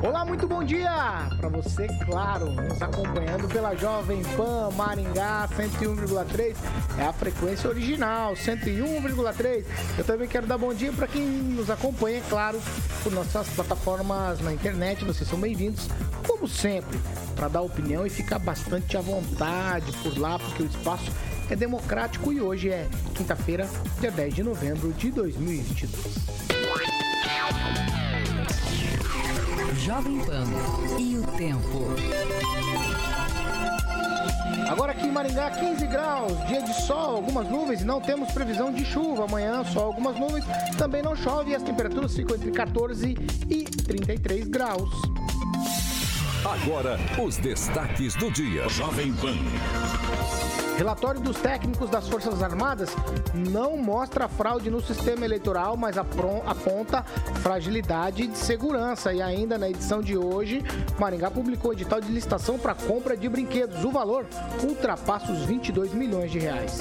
[0.00, 6.54] Olá, muito bom dia para você, claro, nos acompanhando pela Jovem Pan Maringá 101,3
[6.96, 9.64] é a frequência original 101,3.
[9.98, 12.60] Eu também quero dar bom dia para quem nos acompanha, claro,
[13.02, 15.04] por nossas plataformas na internet.
[15.04, 15.88] Vocês são bem-vindos,
[16.24, 16.96] como sempre,
[17.34, 21.10] para dar opinião e ficar bastante à vontade por lá, porque o espaço
[21.50, 23.68] é democrático e hoje é quinta-feira,
[24.00, 27.97] dia 10 de novembro de 2022.
[29.78, 30.44] Jovem Pan
[30.98, 31.86] e o tempo.
[34.68, 38.84] Agora aqui em Maringá, 15 graus, dia de sol, algumas nuvens não temos previsão de
[38.84, 39.24] chuva.
[39.24, 40.44] Amanhã, só algumas nuvens,
[40.76, 43.16] também não chove e as temperaturas ficam entre 14
[43.48, 44.90] e 33 graus.
[46.44, 48.68] Agora, os destaques do dia.
[48.68, 49.34] Jovem Pan.
[50.76, 52.90] Relatório dos técnicos das Forças Armadas
[53.34, 57.02] não mostra fraude no sistema eleitoral, mas aponta
[57.42, 59.12] fragilidade de segurança.
[59.12, 60.62] E ainda na edição de hoje,
[60.98, 63.84] Maringá publicou edital de licitação para compra de brinquedos.
[63.84, 64.24] O valor
[64.62, 66.78] ultrapassa os 22 milhões de reais.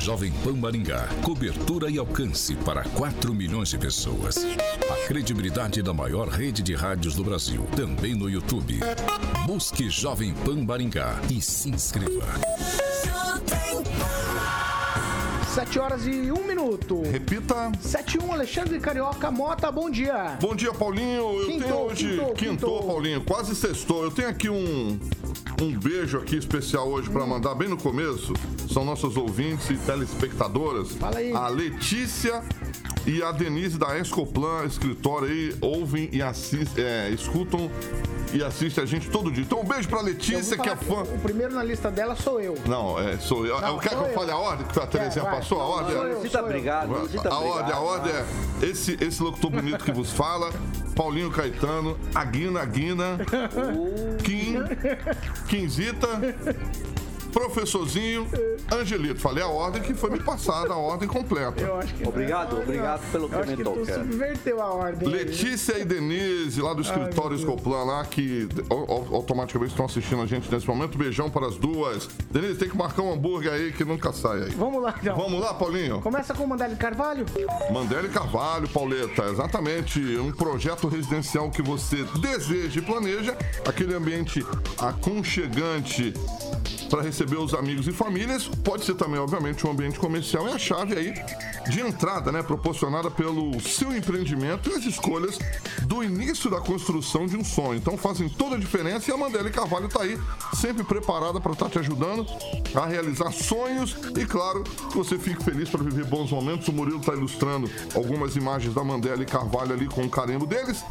[0.00, 1.08] Jovem Pan Maringá.
[1.22, 4.36] Cobertura e alcance para 4 milhões de pessoas.
[4.38, 7.66] A credibilidade da maior rede de rádios do Brasil.
[7.76, 8.80] Também no YouTube.
[9.46, 12.24] Busque Jovem Pan Maringá e se inscreva.
[15.54, 17.02] 7 horas e 1 minuto.
[17.02, 17.70] Repita.
[17.80, 20.38] 7 e 1, Alexandre Carioca Mota, bom dia.
[20.40, 21.40] Bom dia, Paulinho.
[21.40, 22.08] Eu Quintou, tenho hoje.
[22.08, 22.82] quintou, Quintou, quintou.
[22.84, 23.20] Paulinho.
[23.22, 24.04] Quase sextou.
[24.04, 24.98] Eu tenho aqui um.
[25.60, 27.12] Um beijo aqui especial hoje Hum.
[27.12, 28.32] pra mandar bem no começo.
[28.72, 30.92] São nossos ouvintes e telespectadoras.
[30.92, 31.32] Fala aí.
[31.32, 32.42] A Letícia
[33.06, 37.70] e a Denise da Escoplan, escritório aí, ouvem e assistem, é, escutam
[38.32, 39.42] e assistem a gente todo dia.
[39.42, 41.02] Então um beijo pra Letícia, que é fã.
[41.02, 42.56] O primeiro na lista dela sou eu.
[42.66, 43.60] Não, é, sou eu.
[43.60, 44.14] Não, Quer que eu eu.
[44.14, 45.36] fale a ordem que a Terezinha vai.
[45.36, 45.60] passou?
[45.60, 45.96] A ordem?
[45.96, 48.24] Eu, Você tá obrigado, tá A ordem, a ordem é
[48.66, 50.52] esse, esse locutor bonito que vos fala,
[50.94, 53.18] Paulinho Caetano, Aguina, Aguina,
[54.22, 54.54] Kim,
[55.48, 56.06] Quinzita,
[57.32, 58.26] Professorzinho,
[58.72, 59.20] Angelito.
[59.20, 61.60] Falei a ordem que foi me passada, a ordem completa.
[61.60, 63.10] Eu acho que Obrigado, não, obrigado não.
[63.10, 64.04] pelo Eu acho que comentário, tu cara.
[64.04, 65.08] subverteu a ordem.
[65.08, 65.14] aí.
[65.24, 67.36] Letícia e Denise, lá do escritório.
[67.36, 70.98] Escoplan, lá, que au- au- automaticamente estão assistindo a gente nesse momento.
[70.98, 72.08] Beijão para as duas.
[72.30, 74.50] Denise, tem que marcar um hambúrguer aí que nunca sai aí.
[74.50, 75.16] Vamos lá, então.
[75.16, 76.00] Vamos lá, Paulinho?
[76.00, 77.24] Começa com o Mandele Carvalho.
[77.72, 80.00] Mandele Carvalho, Pauleta, exatamente.
[80.18, 83.36] Um projeto residencial que você deseja e planeja,
[83.66, 84.44] aquele ambiente
[84.78, 86.12] aconchegante
[86.90, 88.48] para receber os amigos e famílias.
[88.48, 90.48] Pode ser também, obviamente, um ambiente comercial.
[90.48, 91.14] É a chave aí
[91.70, 92.42] de entrada, né?
[92.42, 95.38] Proporcionada pelo seu empreendimento e as escolhas
[95.82, 97.76] do início da construção de um sonho.
[97.76, 100.18] Então fazem toda a diferença e a Mandele Carvalho está aí,
[100.54, 102.26] sempre preparada para estar te ajudando
[102.74, 106.66] a realizar sonhos e, claro, que você fique feliz para viver bons momentos.
[106.68, 110.84] O Murilo está ilustrando algumas imagens da Mandela e Carvalho ali com o carimbo deles.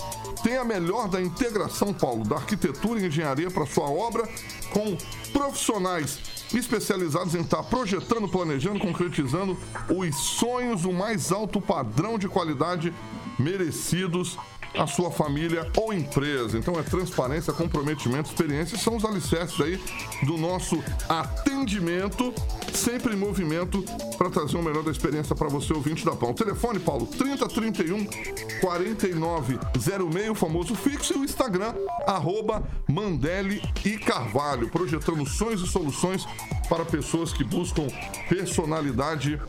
[0.44, 4.28] Tem a melhor da integração, Paulo, da arquitetura e engenharia para sua obra
[4.72, 4.98] com
[5.30, 6.20] profissionais
[6.54, 9.58] especializados em estar projetando, planejando, concretizando
[9.90, 12.94] os sonhos do mais alto padrão de qualidade
[13.38, 14.38] merecidos
[14.78, 16.58] à sua família ou empresa.
[16.58, 19.80] Então é transparência, comprometimento, experiência são os alicerces aí
[20.24, 22.34] do nosso atendimento,
[22.74, 23.84] sempre em movimento
[24.18, 26.34] para trazer o melhor da experiência para você ouvinte da Pão.
[26.34, 28.06] Telefone, Paulo, 3031
[28.62, 31.74] 4906, o famoso fixo, e o Instagram,
[32.06, 36.26] arroba Mandele e Carvalho, projetando sonhos e soluções
[36.68, 37.88] para pessoas que buscam
[38.28, 39.40] personalidade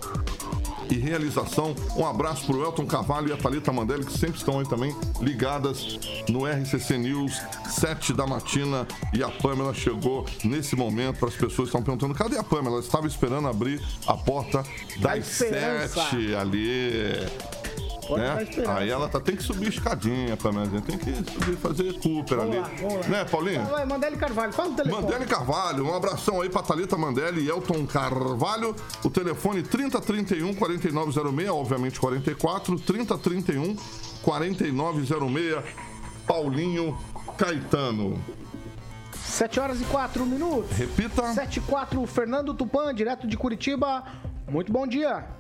[0.90, 1.74] e realização.
[1.96, 5.98] Um abraço pro Elton Carvalho e a Thalita Mandelli, que sempre estão aí também ligadas
[6.28, 8.86] no RCC News, 7 da matina.
[9.12, 12.76] E a Pamela chegou nesse momento para as pessoas que estão perguntando: cadê a Pamela?
[12.76, 14.64] Ela estava esperando abrir a porta
[14.98, 16.02] Da das esperança.
[16.04, 17.59] 7 ali.
[18.10, 18.64] Pode né?
[18.68, 20.80] Aí ela tá, tem que subir escadinha, Pamela.
[20.80, 22.58] Tem que subir, fazer Cooper ali.
[22.58, 23.08] lá, vamos lá.
[23.08, 23.64] Né, Paulinho?
[23.66, 25.02] Vai, Mandele Carvalho, fala o telefone.
[25.02, 28.74] Mandele Carvalho, um abração aí pra Thalita Mandelli e Elton Carvalho.
[29.04, 33.76] O telefone 3031 4906, obviamente 44, 3031
[34.22, 35.64] 4906.
[36.26, 36.96] Paulinho
[37.36, 38.22] Caetano.
[39.14, 40.76] 7 horas e 4 minutos.
[40.76, 41.32] Repita.
[41.32, 44.04] 7 e 4, Fernando Tupan, direto de Curitiba.
[44.48, 45.39] Muito bom dia.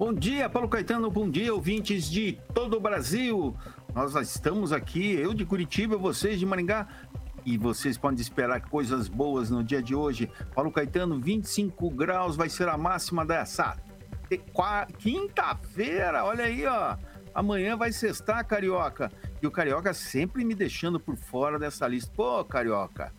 [0.00, 1.10] Bom dia, Paulo Caetano.
[1.10, 3.54] Bom dia, ouvintes de todo o Brasil.
[3.94, 6.88] Nós estamos aqui, eu de Curitiba, vocês de Maringá.
[7.44, 10.30] E vocês podem esperar coisas boas no dia de hoje.
[10.54, 13.76] Paulo Caetano, 25 graus vai ser a máxima dessa
[14.96, 16.24] quinta-feira.
[16.24, 16.96] Olha aí, ó.
[17.34, 19.12] Amanhã vai sextar, Carioca.
[19.42, 22.10] E o Carioca sempre me deixando por fora dessa lista.
[22.16, 23.12] Pô, Carioca,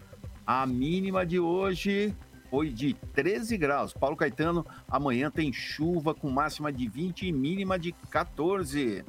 [0.47, 2.17] a mínima de hoje
[2.51, 3.93] foi de 13 graus.
[3.93, 9.05] Paulo Caetano, amanhã tem chuva com máxima de 20 e mínima de 14.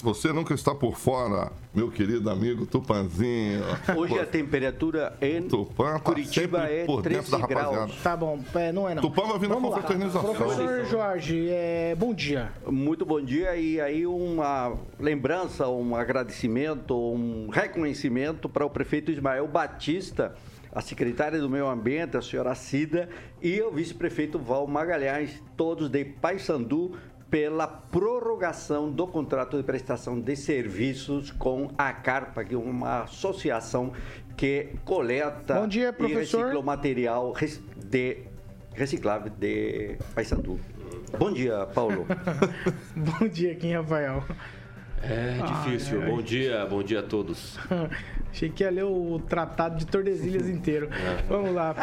[0.00, 3.62] Você nunca está por fora, meu querido amigo Tupanzinho.
[3.96, 8.02] Hoje a temperatura em Tupã tá Curitiba é por 13 graus.
[8.02, 9.02] Tá bom, é, não é não.
[9.02, 10.34] Tupã vai vir na Vamos confraternização.
[10.34, 12.52] Professor Jorge, é, bom dia.
[12.66, 19.46] Muito bom dia e aí uma lembrança, um agradecimento, um reconhecimento para o prefeito Ismael
[19.46, 20.34] Batista,
[20.72, 23.08] a secretária do Meio Ambiente, a senhora Cida,
[23.42, 26.96] e o vice-prefeito Val Magalhães, todos de Paysandu,
[27.30, 33.92] pela prorrogação do contrato de prestação de serviços com a Carpa, que é uma associação
[34.36, 37.34] que coleta dia, e recicla o material
[37.76, 38.18] de
[38.74, 40.58] reciclável de Paysandu.
[41.18, 42.06] Bom dia, Paulo.
[42.96, 44.24] bom dia, Kim Rafael.
[45.02, 46.00] É difícil.
[46.00, 46.10] Ai, ai.
[46.10, 47.58] Bom dia, bom dia a todos.
[48.30, 50.88] Achei que ia ler o tratado de Tordesilhas inteiro.
[50.92, 51.22] É.
[51.28, 51.74] Vamos lá.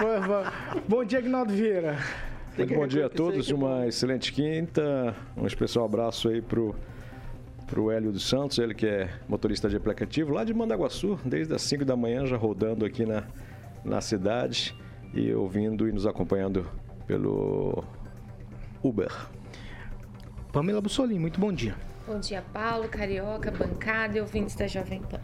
[0.87, 1.97] Bom dia, Gnaldo Vieira.
[2.57, 5.15] Muito bom dia a todos, uma excelente quinta.
[5.37, 6.75] Um especial abraço aí pro,
[7.67, 11.61] pro Hélio dos Santos, ele que é motorista de aplicativo lá de Mandaguaçu, desde as
[11.61, 13.23] 5 da manhã já rodando aqui na,
[13.85, 14.75] na cidade
[15.13, 16.65] e ouvindo e nos acompanhando
[17.07, 17.83] pelo
[18.83, 19.11] Uber.
[20.51, 21.75] Pamela Bussolini, muito bom dia.
[22.09, 25.19] Bom dia, Paulo, Carioca, bancada e ouvintes da Jovem Pan.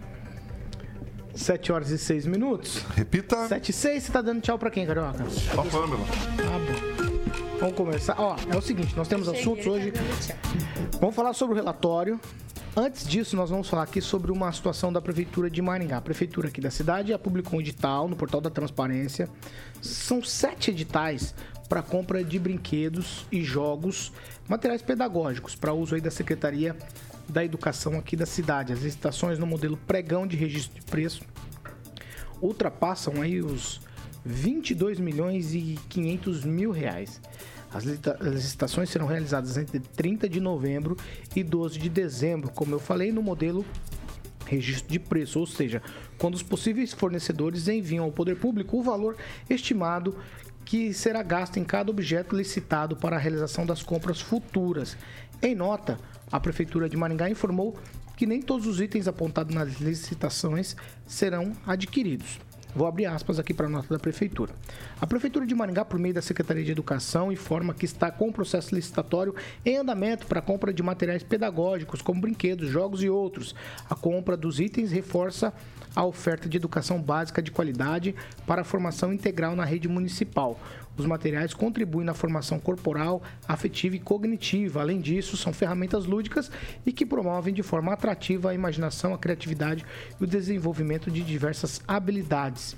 [1.34, 2.86] 7 horas e 6 minutos.
[2.96, 3.48] Repita.
[3.48, 5.24] 7 e 6, você tá dando tchau pra quem, Carioca?
[5.52, 6.06] Pra Pamela.
[6.42, 7.58] Ah, bom.
[7.60, 8.16] Vamos começar.
[8.20, 9.92] Ó, é o seguinte, nós temos assuntos hoje.
[11.00, 12.20] Vamos falar sobre o relatório.
[12.78, 15.98] Antes disso, nós vamos falar aqui sobre uma situação da Prefeitura de Maringá.
[15.98, 19.28] A Prefeitura aqui da cidade já publicou um edital no portal da Transparência.
[19.82, 21.34] São sete editais
[21.68, 24.12] para compra de brinquedos e jogos,
[24.48, 26.76] materiais pedagógicos para uso aí da Secretaria
[27.28, 28.74] da Educação aqui da cidade.
[28.74, 31.24] As licitações no modelo pregão de registro de preço
[32.42, 33.82] ultrapassam aí os
[34.24, 37.22] 22 milhões e 500 mil reais.
[37.72, 40.96] As licitações serão realizadas entre 30 de novembro
[41.36, 43.66] e 12 de dezembro, como eu falei, no modelo
[44.46, 45.82] registro de preço, ou seja,
[46.18, 49.18] quando os possíveis fornecedores enviam ao poder público o valor
[49.50, 50.16] estimado
[50.66, 54.98] que será gasto em cada objeto licitado para a realização das compras futuras.
[55.42, 56.00] Em nota,
[56.32, 57.78] a Prefeitura de Maringá informou
[58.18, 60.76] que nem todos os itens apontados nas licitações
[61.06, 62.40] serão adquiridos.
[62.76, 64.54] Vou abrir aspas aqui para a nota da Prefeitura.
[65.00, 68.34] A Prefeitura de Maringá, por meio da Secretaria de Educação, informa que está com o
[68.34, 69.34] processo licitatório
[69.66, 73.56] em andamento para a compra de materiais pedagógicos, como brinquedos, jogos e outros.
[73.90, 75.54] A compra dos itens reforça
[75.96, 78.14] a oferta de educação básica de qualidade
[78.46, 80.60] para a formação integral na rede municipal.
[80.98, 84.82] Os materiais contribuem na formação corporal, afetiva e cognitiva.
[84.82, 86.50] Além disso, são ferramentas lúdicas
[86.86, 89.86] e que promovem de forma atrativa a imaginação, a criatividade
[90.20, 92.76] e o desenvolvimento de diversas habilidades.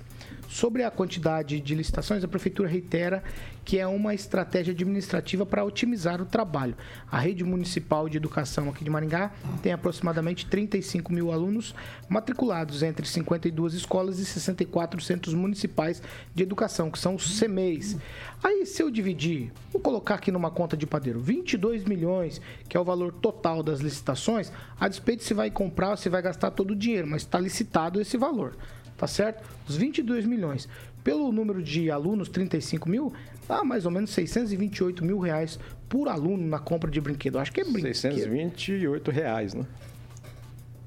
[0.47, 3.21] Sobre a quantidade de licitações, a Prefeitura reitera
[3.65, 6.73] que é uma estratégia administrativa para otimizar o trabalho.
[7.11, 9.29] A rede municipal de educação aqui de Maringá
[9.61, 11.75] tem aproximadamente 35 mil alunos
[12.07, 16.01] matriculados entre 52 escolas e 64 centros municipais
[16.33, 17.97] de educação, que são os CMEIs.
[18.41, 22.79] Aí, se eu dividir, vou colocar aqui numa conta de padeiro, 22 milhões, que é
[22.79, 26.75] o valor total das licitações, a despeito se vai comprar, se vai gastar todo o
[26.75, 28.55] dinheiro, mas está licitado esse valor
[28.97, 29.47] tá certo?
[29.67, 30.67] Os 22 milhões.
[31.03, 33.13] Pelo número de alunos, 35 mil,
[33.47, 37.39] dá mais ou menos 628 mil reais por aluno na compra de brinquedo.
[37.39, 37.93] Acho que é brinquedo.
[37.93, 39.65] 628 reais, né?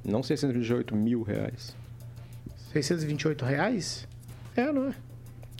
[0.05, 1.75] Não 628 mil reais.
[2.73, 4.07] 628 reais?
[4.57, 4.95] É, não é?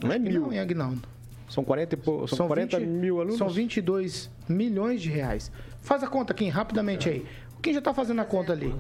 [0.03, 0.43] Não é mil.
[0.43, 1.09] Não, é Agnaldo.
[1.49, 3.39] São 40, são, são 40 20, mil alunos?
[3.39, 5.51] São 22 milhões de reais.
[5.81, 7.27] Faz a conta aqui, rapidamente aí.
[7.61, 8.75] Quem já está fazendo a conta ali?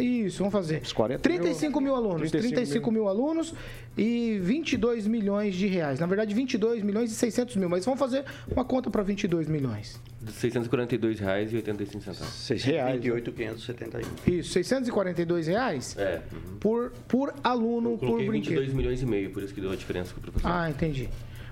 [0.00, 0.82] Isso, vamos fazer.
[0.82, 2.30] Os 40 35 mil, mil alunos.
[2.30, 3.02] 35, 35 mil.
[3.02, 3.08] mil.
[3.08, 3.54] alunos
[3.96, 6.00] e 22 milhões de reais.
[6.00, 7.68] Na verdade, 22 milhões e 600 mil.
[7.68, 10.00] Mas vamos fazer uma conta para 22 milhões.
[10.32, 12.34] 642 reais e 85 centavos.
[12.34, 13.00] 6 reais.
[13.02, 14.32] 28,571.
[14.38, 15.96] Isso, 642 reais?
[15.98, 16.22] É.
[16.32, 16.58] Uhum.
[16.58, 18.60] Por, por aluno, por brinquedo.
[18.60, 20.50] 22 milhões e meio, por isso que deu a diferença com o professor.
[20.50, 21.08] Ah, entendi.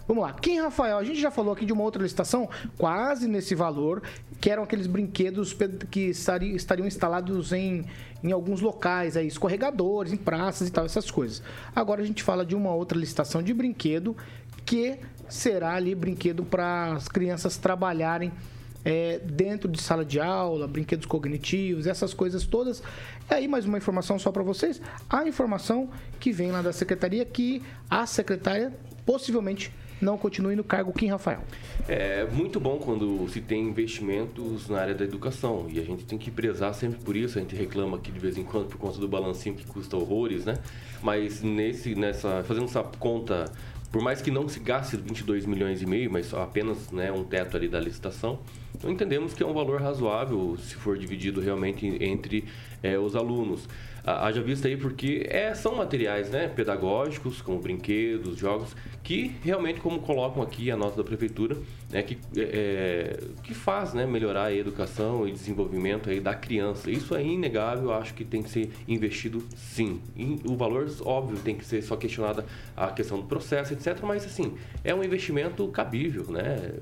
[0.07, 0.33] Vamos lá.
[0.35, 4.03] Kim Rafael, a gente já falou aqui de uma outra licitação, quase nesse valor,
[4.41, 5.57] que eram aqueles brinquedos
[5.91, 7.87] que estariam, estariam instalados em,
[8.23, 11.43] em alguns locais, aí, escorregadores, em praças e tal, essas coisas.
[11.75, 14.15] Agora a gente fala de uma outra licitação de brinquedo
[14.67, 18.33] que será ali brinquedo para as crianças trabalharem
[18.85, 22.83] é, dentro de sala de aula, brinquedos cognitivos, essas coisas todas.
[23.31, 25.89] E aí, mais uma informação só para vocês: a informação
[26.21, 28.73] que vem lá da secretaria que a secretária
[29.07, 31.43] possivelmente não continue no cargo Kim Rafael.
[31.89, 36.19] É muito bom quando se tem investimentos na área da educação e a gente tem
[36.19, 37.39] que prezar sempre por isso.
[37.39, 40.45] A gente reclama aqui de vez em quando por conta do balancinho que custa horrores,
[40.45, 40.59] né?
[41.03, 43.51] Mas nesse, nessa, fazendo essa conta,
[43.91, 47.57] por mais que não se gaste 22 milhões e meio, mas apenas né, um teto
[47.57, 48.41] ali da licitação,
[48.75, 52.45] então entendemos que é um valor razoável se for dividido realmente entre
[52.83, 53.69] é, os alunos
[54.05, 60.01] haja vista aí porque é, são materiais né, pedagógicos, como brinquedos, jogos, que realmente, como
[60.01, 61.57] colocam aqui a nota da prefeitura,
[61.91, 66.91] né, que, é, que faz né, melhorar a educação e desenvolvimento aí da criança.
[66.91, 70.01] Isso é inegável, acho que tem que ser investido sim.
[70.17, 72.45] E o valor, óbvio, tem que ser só questionada
[72.77, 73.99] a questão do processo, etc.
[74.03, 76.75] Mas, assim, é um investimento cabível, né?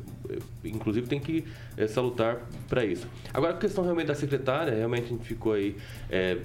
[0.65, 1.45] Inclusive, tem que
[1.77, 3.07] é, salutar para isso.
[3.33, 5.77] Agora, a questão realmente da secretária, realmente a gente ficou aí...
[6.11, 6.39] É,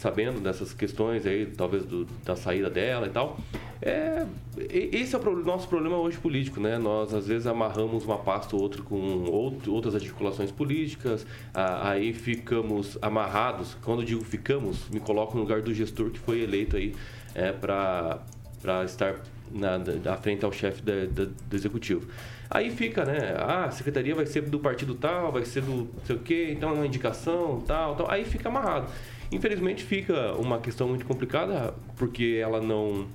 [0.00, 3.38] sabendo dessas questões aí, talvez do, da saída dela e tal.
[3.80, 4.26] É,
[4.58, 6.78] esse é o nosso problema hoje político, né?
[6.78, 12.98] Nós às vezes amarramos uma pasta ou outra com outro, outras articulações políticas, aí ficamos
[13.02, 13.76] amarrados.
[13.82, 16.94] Quando digo ficamos, me coloco no lugar do gestor que foi eleito aí
[17.34, 19.16] é, para estar
[19.50, 22.06] na, na frente ao chefe do executivo.
[22.48, 23.34] Aí fica, né?
[23.38, 26.52] Ah, a secretaria vai ser do partido tal, vai ser do não sei o quê,
[26.56, 28.10] então é uma indicação, tal, tal.
[28.10, 28.90] Aí fica amarrado.
[29.32, 33.06] Infelizmente fica uma questão muito complicada, porque ela não,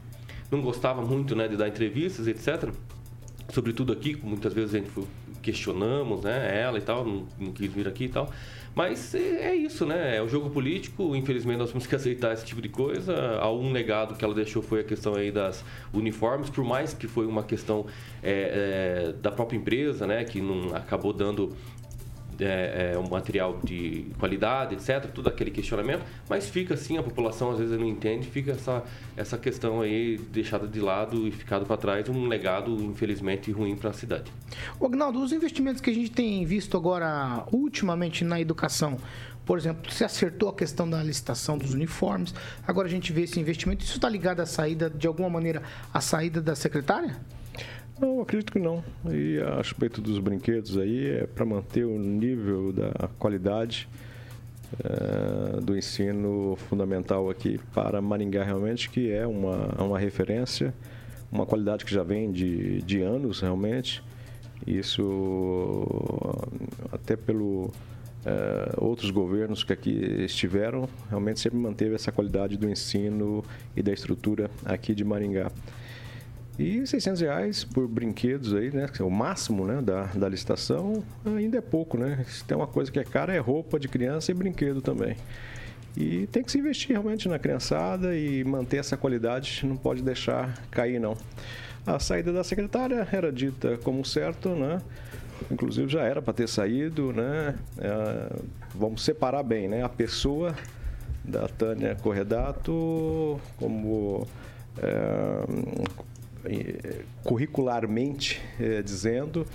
[0.51, 2.69] não gostava muito né, de dar entrevistas, etc.
[3.50, 4.91] Sobretudo aqui, muitas vezes a gente
[5.41, 8.29] questionamos né, ela e tal, não, não quis vir aqui e tal.
[8.73, 10.17] Mas é, é isso, né?
[10.17, 13.13] É o jogo político, infelizmente nós temos que aceitar esse tipo de coisa.
[13.47, 15.63] Um legado que ela deixou foi a questão aí das
[15.93, 17.85] uniformes, por mais que foi uma questão
[18.23, 20.23] é, é, da própria empresa, né?
[20.23, 21.55] Que não acabou dando
[22.43, 27.51] é, é, um material de qualidade, etc., tudo aquele questionamento, mas fica assim, a população
[27.51, 28.83] às vezes não entende, fica essa,
[29.15, 33.89] essa questão aí deixada de lado e ficado para trás, um legado, infelizmente, ruim para
[33.89, 34.31] a cidade.
[34.79, 38.98] O Agnaldo, os investimentos que a gente tem visto agora, ultimamente, na educação,
[39.45, 42.33] por exemplo, se acertou a questão da licitação dos uniformes,
[42.65, 45.62] agora a gente vê esse investimento, isso está ligado à saída, de alguma maneira,
[45.93, 47.17] à saída da secretária?
[48.01, 48.84] Não, acredito que não.
[49.12, 53.88] E a respeito dos brinquedos aí, é para manter o nível da qualidade
[54.84, 60.74] é, do ensino fundamental aqui para Maringá, realmente, que é uma, uma referência,
[61.31, 64.03] uma qualidade que já vem de, de anos, realmente.
[64.65, 65.86] Isso,
[66.91, 67.72] até pelo
[68.25, 69.91] é, outros governos que aqui
[70.24, 73.43] estiveram, realmente sempre manteve essa qualidade do ensino
[73.75, 75.51] e da estrutura aqui de Maringá.
[76.62, 78.86] E 600 reais por brinquedos aí, né?
[79.00, 82.24] É o máximo né, da, da licitação ainda é pouco, né?
[82.27, 85.15] Se tem uma coisa que é cara é roupa de criança e brinquedo também.
[85.98, 90.53] E tem que se investir realmente na criançada e manter essa qualidade, não pode deixar
[90.70, 91.18] cair não.
[91.84, 94.80] A saída da secretária era dita como certo, né?
[95.50, 97.56] Inclusive já era para ter saído, né?
[97.80, 98.36] É,
[98.75, 99.84] vamos separar bem, né?
[99.84, 100.53] A pessoa
[101.25, 104.27] da Tânia Corredato como
[104.77, 105.46] é,
[107.24, 109.45] curricularmente é, dizendo,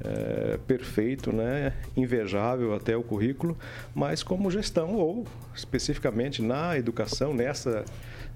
[0.00, 1.72] é, perfeito, né?
[1.96, 3.56] invejável até o currículo,
[3.94, 7.84] mas como gestão ou especificamente na educação, nessa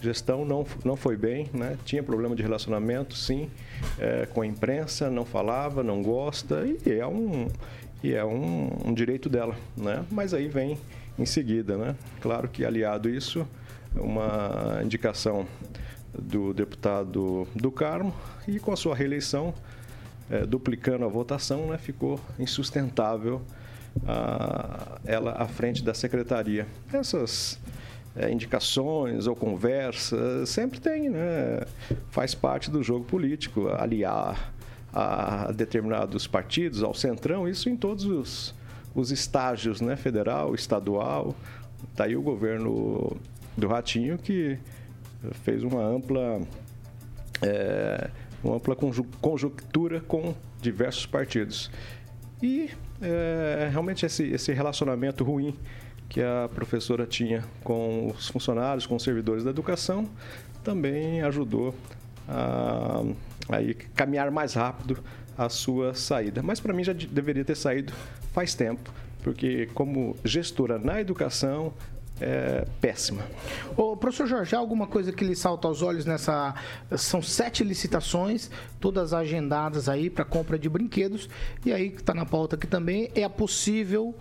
[0.01, 1.77] gestão não, não foi bem, né?
[1.85, 3.51] tinha problema de relacionamento, sim,
[3.99, 7.49] é, com a imprensa, não falava, não gosta e é um,
[8.03, 10.05] e é um, um direito dela, né?
[10.11, 10.79] mas aí vem
[11.19, 11.77] em seguida.
[11.77, 11.97] Né?
[12.21, 13.47] Claro que aliado isso,
[13.97, 15.47] uma indicação
[16.17, 18.15] do deputado do Carmo
[18.47, 19.55] e com a sua reeleição,
[20.31, 23.43] é, duplicando a votação, né, ficou insustentável
[24.07, 26.67] a, ela à frente da secretaria.
[26.93, 27.59] Essas
[28.17, 31.61] é, indicações ou conversas sempre tem, né?
[32.11, 34.53] Faz parte do jogo político, aliar
[34.93, 38.55] a determinados partidos, ao centrão, isso em todos os,
[38.95, 39.97] os estágios, né?
[39.97, 41.35] Federal, estadual.
[41.91, 43.17] Está aí o governo
[43.57, 44.59] do Ratinho que
[45.45, 46.41] fez uma ampla,
[47.43, 48.11] é,
[48.43, 48.77] uma ampla
[49.21, 51.71] conjuntura com diversos partidos.
[52.43, 52.71] E
[53.01, 55.57] é, realmente esse, esse relacionamento ruim
[56.09, 60.09] que a professora tinha com os funcionários, com os servidores da educação,
[60.65, 61.75] também ajudou
[62.27, 63.03] a,
[63.49, 65.03] a caminhar mais rápido
[65.37, 66.43] a sua saída.
[66.43, 67.93] Mas para mim já deveria ter saído
[68.33, 71.73] faz tempo, porque como gestora na educação,
[72.21, 73.23] é péssima.
[73.77, 76.55] Ô, professor Jorge, há alguma coisa que lhe salta aos olhos nessa.
[76.97, 81.29] São sete licitações, todas agendadas aí para compra de brinquedos.
[81.65, 84.15] E aí, que está na pauta aqui também, é a possível,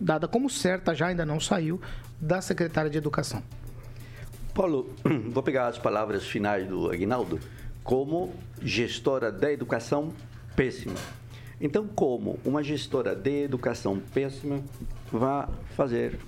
[0.00, 1.80] dada como certa, já ainda não saiu,
[2.20, 3.42] da secretária de Educação.
[4.54, 4.90] Paulo,
[5.30, 7.38] vou pegar as palavras finais do Aguinaldo.
[7.84, 10.12] Como gestora da educação,
[10.54, 10.96] péssima.
[11.60, 14.62] Então, como uma gestora de educação péssima
[15.10, 16.18] vai fazer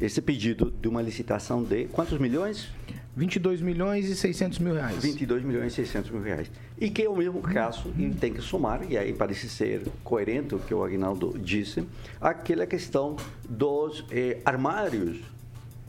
[0.00, 2.68] esse pedido de uma licitação de quantos milhões?
[3.16, 5.02] 22 milhões e 600 mil reais.
[5.02, 6.50] 22 milhões e 600 mil reais.
[6.80, 10.54] E que é o mesmo caso, e tem que somar, e aí parece ser coerente
[10.54, 11.84] o que o Aguinaldo disse,
[12.20, 13.16] aquela questão
[13.48, 15.18] dos eh, armários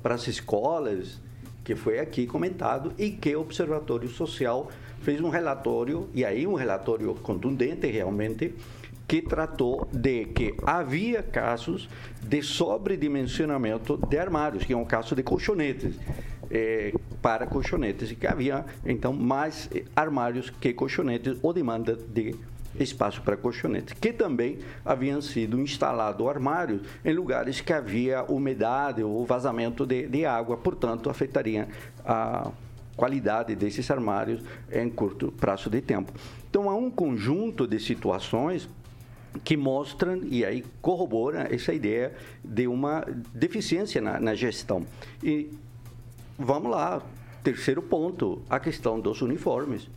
[0.02, 1.20] para as escolas,
[1.64, 4.70] que foi aqui comentado, e que o Observatório Social
[5.02, 8.54] fez um relatório, e aí um relatório contundente realmente,
[9.12, 11.90] que tratou de que havia casos
[12.24, 16.00] de sobredimensionamento de armários, que é um caso de colchonetes,
[16.50, 22.34] eh, para colchonetes, e que havia, então, mais armários que colchonetes ou demanda de
[22.80, 29.26] espaço para colchonetes, que também haviam sido instalados armários em lugares que havia umidade ou
[29.26, 31.68] vazamento de, de água, portanto, afetaria
[32.06, 32.50] a
[32.96, 34.42] qualidade desses armários
[34.72, 36.14] em curto prazo de tempo.
[36.50, 38.70] Então, há um conjunto de situações
[39.44, 44.86] que mostram e aí corroboram essa ideia de uma deficiência na, na gestão.
[45.24, 45.50] E
[46.38, 47.02] vamos lá,
[47.44, 49.90] terceiro ponto, a questão dos uniformes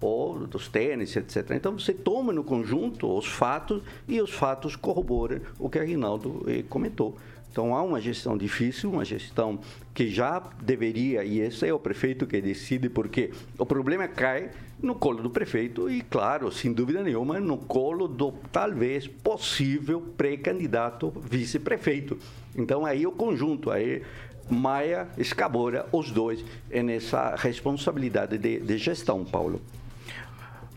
[0.00, 1.50] ou dos tênis, etc.
[1.50, 6.42] Então você toma no conjunto os fatos e os fatos corroboram o que a Rinaldo
[6.46, 7.16] eh, comentou.
[7.50, 9.58] Então há uma gestão difícil, uma gestão
[9.92, 14.94] que já deveria, e esse é o prefeito que decide, porque o problema cai no
[14.94, 22.16] colo do prefeito e, claro, sem dúvida nenhuma, no colo do talvez possível pré-candidato vice-prefeito.
[22.56, 24.02] Então aí o conjunto, aí
[24.48, 29.60] Maia escabora os dois nessa responsabilidade de, de gestão, Paulo.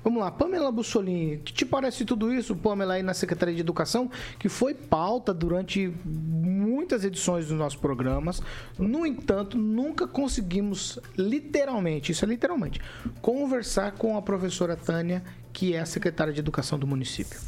[0.03, 4.11] Vamos lá, Pamela Bussolini, que te parece tudo isso, Pamela, aí na Secretaria de Educação,
[4.37, 8.41] que foi pauta durante muitas edições dos nossos programas.
[8.77, 12.81] No entanto, nunca conseguimos, literalmente, isso é literalmente,
[13.21, 17.39] conversar com a professora Tânia, que é a secretária de Educação do município.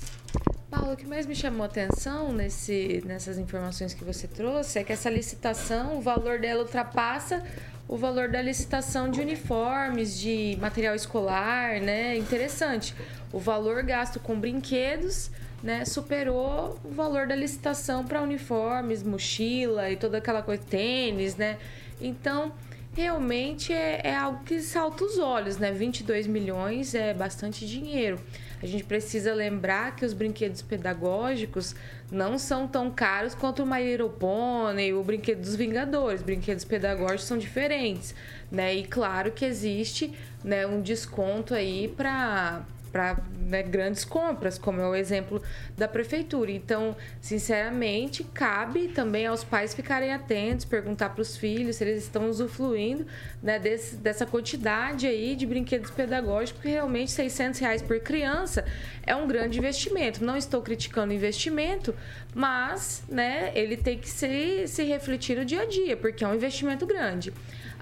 [0.70, 4.84] Paulo, o que mais me chamou a atenção nesse, nessas informações que você trouxe é
[4.84, 7.44] que essa licitação, o valor dela ultrapassa
[7.88, 12.18] o valor da licitação de uniformes, de material escolar, né?
[12.18, 12.96] Interessante.
[13.32, 15.30] O valor gasto com brinquedos,
[15.62, 21.58] né, superou o valor da licitação para uniformes, mochila e toda aquela coisa, tênis, né?
[22.02, 22.52] Então,
[22.94, 25.72] realmente é, é, algo que salta os olhos, né?
[25.72, 28.20] 22 milhões é bastante dinheiro.
[28.64, 31.76] A gente precisa lembrar que os brinquedos pedagógicos
[32.12, 36.22] não são tão caros quanto o My Little Pony, o brinquedo dos Vingadores.
[36.22, 38.14] Brinquedos pedagógicos são diferentes,
[38.52, 38.76] né?
[38.76, 40.14] E claro que existe
[40.44, 42.64] né, um desconto aí para
[42.96, 45.44] para né, grandes compras, como é o exemplo
[45.78, 46.50] da prefeitura.
[46.50, 52.30] Então, sinceramente, cabe também aos pais ficarem atentos, perguntar para os filhos se eles estão
[52.30, 53.06] usufruindo
[53.44, 58.64] né, desse, dessa quantidade aí de brinquedos pedagógicos, porque realmente 600 reais por criança
[59.06, 60.24] é um grande investimento.
[60.24, 61.94] Não estou criticando o investimento,
[62.34, 66.34] mas né, ele tem que se, se refletir no dia a dia, porque é um
[66.34, 67.34] investimento grande.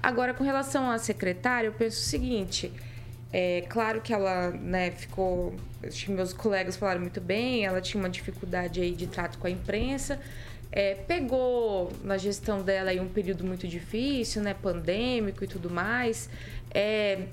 [0.02, 2.72] Agora, com relação à secretária, eu penso o seguinte
[3.36, 5.56] é claro que ela, né, ficou.
[6.06, 10.20] Meus colegas falaram muito bem, ela tinha uma dificuldade aí de trato com a imprensa.
[10.70, 16.30] É, pegou na gestão dela aí um período muito difícil, né, pandêmico e tudo mais.
[16.72, 17.24] É,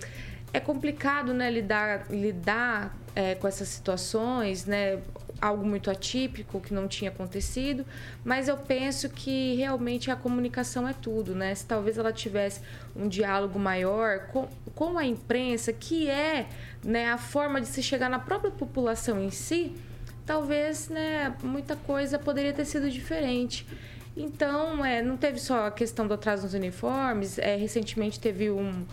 [0.52, 4.98] é complicado, né, lidar, lidar é, com essas situações, né?
[5.42, 7.84] Algo muito atípico que não tinha acontecido,
[8.24, 11.56] mas eu penso que realmente a comunicação é tudo, né?
[11.56, 12.62] Se talvez ela tivesse
[12.96, 16.48] um diálogo maior com, com a imprensa, que é
[16.84, 19.76] né, a forma de se chegar na própria população em si,
[20.26, 23.66] talvez né, muita coisa poderia ter sido diferente.
[24.16, 28.86] Então, é, não teve só a questão do atraso nos uniformes, é, recentemente teve um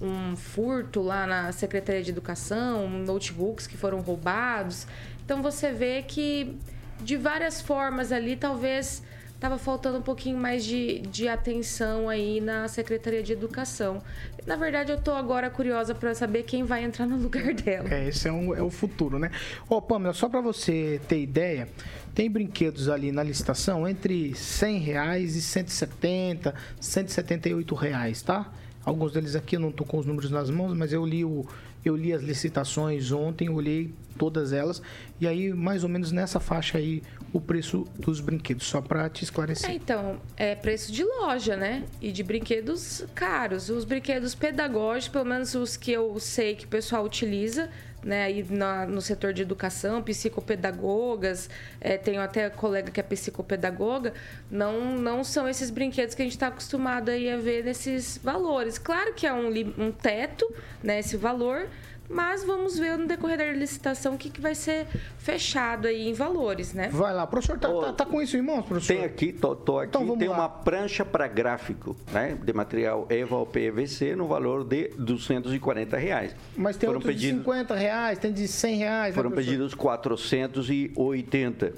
[0.00, 4.86] um furto lá na Secretaria de Educação, notebooks que foram roubados.
[5.24, 6.56] Então você vê que
[7.00, 9.02] de várias formas ali talvez
[9.40, 14.02] estava faltando um pouquinho mais de, de atenção aí na Secretaria de Educação.
[14.46, 17.88] Na verdade, eu estou agora curiosa para saber quem vai entrar no lugar dela.
[17.88, 19.30] É, esse é, um, é o futuro, né?
[19.66, 21.68] Ô, oh, Pamela, só para você ter ideia,
[22.14, 28.52] tem brinquedos ali na licitação entre 100 reais e 170, 178 reais, tá?
[28.84, 31.44] Alguns deles aqui eu não estou com os números nas mãos, mas eu li, o,
[31.84, 34.80] eu li as licitações ontem, olhei todas elas
[35.20, 39.20] E aí, mais ou menos nessa faixa aí, o preço dos brinquedos, só para te
[39.20, 39.70] É, esclarecer.
[39.70, 41.84] então, é preço de loja, né?
[42.00, 43.68] E de brinquedos caros.
[43.68, 47.68] Os brinquedos pedagógicos, pelo menos os que eu sei que o pessoal utiliza,
[48.02, 48.24] né?
[48.24, 51.48] Aí na- no setor de educação, psicopedagogas,
[51.80, 54.12] é, tenho até colega que é psicopedagoga,
[54.50, 58.78] não, não são esses brinquedos que a gente está acostumado aí a ver nesses valores.
[58.78, 60.50] Claro que é um, um teto,
[60.82, 60.98] né?
[61.00, 61.66] Esse valor.
[62.10, 64.86] Mas vamos ver no decorrer da licitação o que, que vai ser
[65.18, 66.88] fechado aí em valores, né?
[66.88, 68.94] Vai lá, professor, tá, tá- tá com isso em mãos, professor?
[68.96, 70.34] Tem aqui, tô, tô aqui, Então, tem lá.
[70.36, 72.36] uma prancha para gráfico, né?
[72.42, 76.34] De material EVA ou PVC no valor de 240 reais.
[76.56, 79.10] Mas tem Foram outros de pedidos- 50 reais, tem de 100 reais.
[79.10, 79.50] né, Foram professor?
[79.52, 81.72] pedidos 480.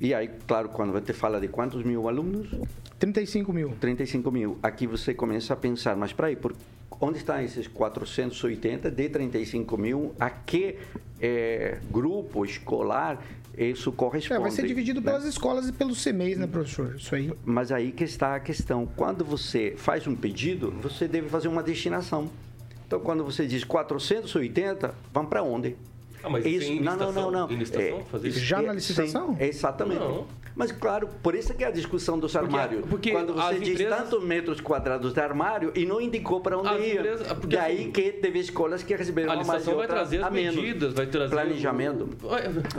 [0.00, 2.48] E aí, claro, quando você fala de quantos mil alunos?
[2.98, 3.74] 35 mil.
[3.80, 4.58] 35 mil.
[4.62, 6.54] Aqui você começa a pensar, mas para aí, por
[7.00, 10.14] onde estão esses 480 de 35 mil?
[10.18, 10.76] A que
[11.20, 13.22] eh, grupo escolar
[13.56, 14.40] isso corresponde?
[14.40, 15.06] É, vai ser dividido né?
[15.06, 16.94] pelas escolas e pelos CMEs, né, professor?
[16.96, 17.32] Isso aí.
[17.44, 18.86] Mas aí que está a questão.
[18.86, 22.30] Quando você faz um pedido, você deve fazer uma destinação.
[22.86, 25.76] Então, quando você diz 480, vão para onde?
[26.26, 27.50] Ah, mas tem não, não, não, não.
[27.50, 28.40] Em licitação fazer isso?
[28.40, 29.36] Já na é, licitação?
[29.36, 30.00] sim, exatamente.
[30.00, 30.26] Não.
[30.58, 32.82] Mas, claro, por isso que é a discussão dos armários.
[32.88, 36.68] porque Quando você diz empresas- tantos metros quadrados de armário e não indicou para onde
[36.70, 36.94] As ia.
[36.94, 40.22] empresas- porque Daí assim, que teve escolas que receberam A mais licitação vai outra trazer
[40.22, 40.56] a as menos.
[40.56, 41.30] medidas, vai trazer.
[41.30, 42.08] Planejamento.
[42.22, 42.34] o-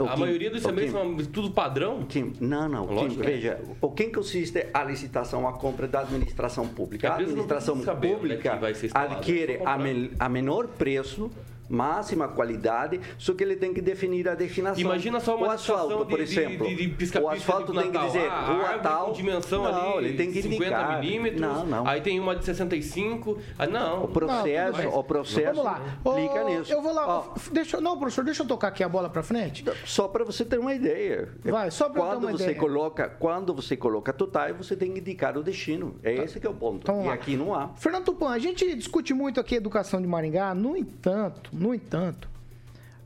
[0.06, 0.88] A Kim, maioria dos Kim.
[0.90, 2.02] são tudo padrão.
[2.08, 2.84] Kim, não, não.
[2.88, 3.30] Kim, Lógico que é.
[3.32, 7.08] veja, o quem consiste a licitação, a compra da administração pública?
[7.10, 9.78] A A não administração é pública que vai ser instalado, adquire é só a,
[10.26, 11.30] a menor preço,
[11.68, 14.80] máxima qualidade, só que ele tem que definir a destinação.
[14.80, 16.66] Imagina só uma O asfalto, por de- de- exemplo.
[16.66, 19.12] de- de pisca-pisca o asfalto de tem que dizer Ah, rua tal.
[19.12, 21.00] dimensão não, ali, ele tem que 50 indicar.
[21.00, 21.40] milímetros.
[21.40, 21.86] Não, não.
[21.86, 23.38] Aí tem uma de 65.
[23.58, 24.04] Ah, não.
[24.04, 25.82] O processo, Não, o processo Vamos lá.
[26.04, 26.72] implica nisso.
[26.72, 27.06] Eu vou lá.
[27.08, 29.64] Ó, Deixa, eu- não, professor, deixa eu tocar aqui a bola pra frente.
[29.84, 31.28] Só para você ter uma ideia.
[31.44, 32.58] Vai, só pra eu ter quando uma você ideia.
[32.58, 35.96] coloca, quando você coloca total, você tem que indicar o destino.
[36.02, 36.78] É esse que é o ponto.
[36.82, 37.14] Então, e lá.
[37.14, 37.68] aqui não há.
[37.76, 42.28] Fernando Tupan, a gente discute muito aqui a educação de Maringá, no entanto, no entanto,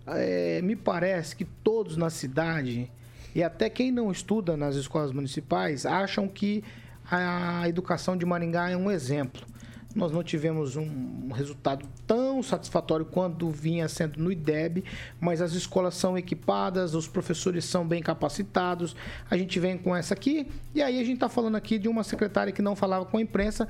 [0.07, 2.91] é, me parece que todos na cidade,
[3.35, 6.63] e até quem não estuda nas escolas municipais, acham que
[7.11, 9.47] a educação de Maringá é um exemplo.
[9.95, 14.85] Nós não tivemos um resultado tão satisfatório quanto vinha sendo no IDEB,
[15.21, 18.97] mas as escolas são equipadas, os professores são bem capacitados.
[19.31, 22.03] A gente vem com essa aqui, e aí a gente está falando aqui de uma
[22.03, 23.69] secretária que não falava com a imprensa,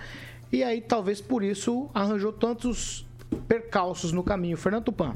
[0.52, 3.04] e aí talvez por isso arranjou tantos
[3.48, 4.56] percalços no caminho.
[4.56, 5.14] Fernando Tupan.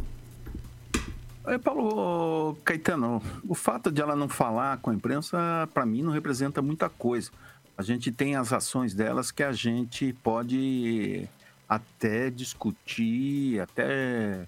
[1.46, 6.12] É, Paulo Caetano, o fato de ela não falar com a imprensa, para mim, não
[6.12, 7.30] representa muita coisa.
[7.78, 11.28] A gente tem as ações delas que a gente pode
[11.68, 14.46] até discutir, até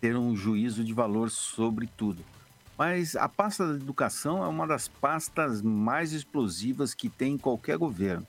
[0.00, 2.22] ter um juízo de valor sobre tudo.
[2.76, 7.78] Mas a pasta da educação é uma das pastas mais explosivas que tem em qualquer
[7.78, 8.26] governo.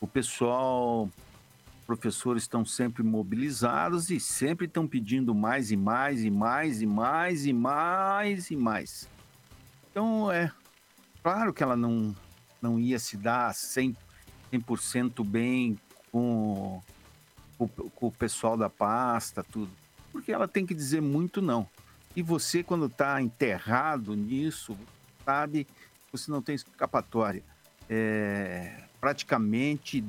[0.00, 1.08] O pessoal,
[1.84, 7.46] professores estão sempre mobilizados e sempre estão pedindo mais e mais e mais e mais
[7.46, 9.08] e mais e mais.
[9.90, 10.50] Então, é
[11.22, 12.14] claro que ela não,
[12.60, 13.94] não ia se dar 100%,
[14.76, 15.78] 100 bem
[16.10, 16.82] com,
[17.56, 19.70] com, com o pessoal da pasta, tudo.
[20.10, 21.68] Porque ela tem que dizer muito não.
[22.16, 24.76] E você, quando está enterrado nisso,
[25.24, 25.66] sabe,
[26.12, 27.42] você não tem escapatória.
[27.88, 30.00] É, praticamente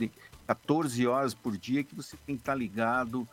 [0.47, 3.27] 14 horas por dia que você tem que estar ligado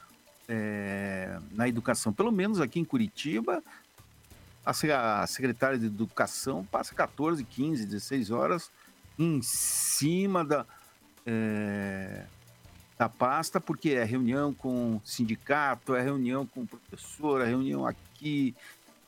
[0.49, 2.13] é, na educação.
[2.13, 3.63] Pelo menos aqui em Curitiba,
[4.65, 8.71] a se- a secretária de Educação passa 14, 15, 16 horas
[9.19, 10.67] em cima da,
[11.27, 12.25] é,
[12.99, 18.55] da pasta, porque é reunião com sindicato, é reunião com professor, é reunião aqui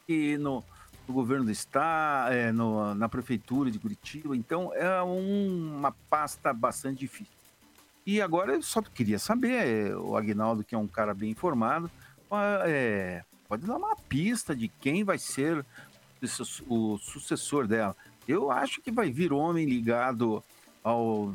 [0.08, 0.62] e no,
[1.08, 4.36] no governo do estado, é, no- na prefeitura de Curitiba.
[4.36, 7.33] Então é um- uma pasta bastante difícil.
[8.06, 11.90] E agora eu só queria saber, é, o Agnaldo, que é um cara bem informado,
[12.66, 15.64] é, pode dar uma pista de quem vai ser
[16.66, 17.96] o sucessor dela.
[18.26, 20.42] Eu acho que vai vir homem ligado
[20.82, 21.34] ao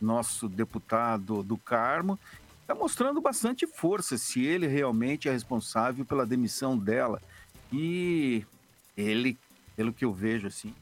[0.00, 2.18] nosso deputado do Carmo,
[2.60, 7.22] está mostrando bastante força se ele realmente é responsável pela demissão dela.
[7.72, 8.44] E
[8.96, 9.38] ele,
[9.74, 10.74] pelo que eu vejo assim,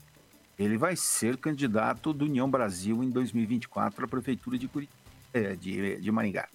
[0.59, 4.89] ele vai ser candidato do União Brasil em 2024 à prefeitura de, Curi...
[5.35, 6.49] é, de, de Maringá.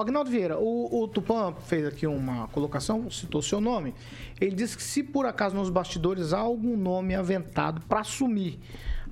[0.00, 3.94] Agnaldo Vieira, o, o Tupã fez aqui uma colocação, citou seu nome.
[4.40, 8.58] Ele disse que se por acaso nos bastidores há algum nome aventado para assumir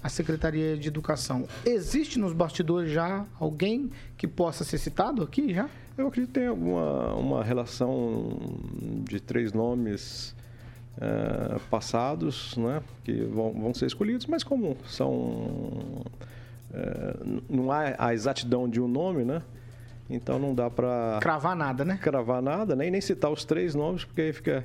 [0.03, 5.69] a Secretaria de Educação, existe nos bastidores já alguém que possa ser citado aqui já?
[5.97, 8.39] Eu acredito que tem alguma uma relação
[9.09, 10.37] de três nomes
[11.01, 16.05] eh, passados, né, que vão, vão ser escolhidos, mas como são
[17.49, 19.43] não há a exatidão de um nome, né?
[20.09, 21.99] Então não dá para Cravar nada, né?
[22.01, 24.65] cravar nada, nem nem citar os três nomes, porque aí fica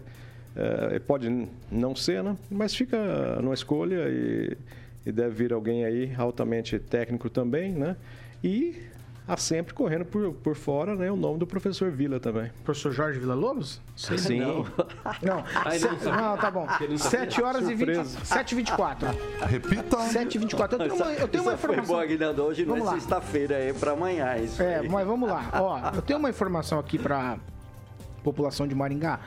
[0.55, 2.37] eh, pode não ser, né?
[2.49, 2.97] Mas fica
[3.41, 4.57] numa escolha e,
[5.05, 7.95] e deve vir alguém aí altamente técnico também, né?
[8.43, 8.75] E
[9.31, 11.09] há sempre correndo por, por fora, né?
[11.09, 12.51] O nome do professor Vila também.
[12.65, 13.79] Professor Jorge Vila Lobos?
[13.95, 14.41] Sim.
[15.23, 15.45] Não, não
[15.79, 16.05] sabe.
[16.05, 16.67] não, tá bom.
[16.81, 17.31] Ele não sabe.
[17.31, 17.77] 7 horas e 20.
[17.95, 18.25] Surpresa.
[18.25, 19.07] 7 e 24.
[19.47, 19.99] Repita.
[19.99, 20.75] 7 e 24.
[20.75, 21.95] Eu tenho uma, eu tenho uma Isso foi informação.
[21.95, 22.43] bom, Aguinaldo.
[22.43, 22.99] Hoje não Vamos é lá.
[22.99, 24.35] sexta-feira, é pra amanhã.
[24.37, 24.89] Isso É, aí.
[24.89, 25.49] mas vamos lá.
[25.53, 27.37] Ó, eu tenho uma informação aqui pra
[28.23, 29.19] população de Maringá.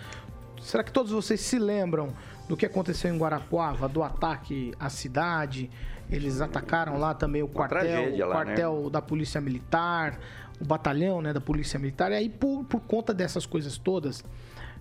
[0.60, 2.10] Será que todos vocês se lembram
[2.48, 5.70] do que aconteceu em Guarapuava, do ataque à cidade?
[6.10, 10.18] Eles atacaram lá também o quartel, o lá, quartel da Polícia Militar,
[10.60, 12.12] o batalhão né, da Polícia Militar.
[12.12, 14.24] E aí, por, por conta dessas coisas todas,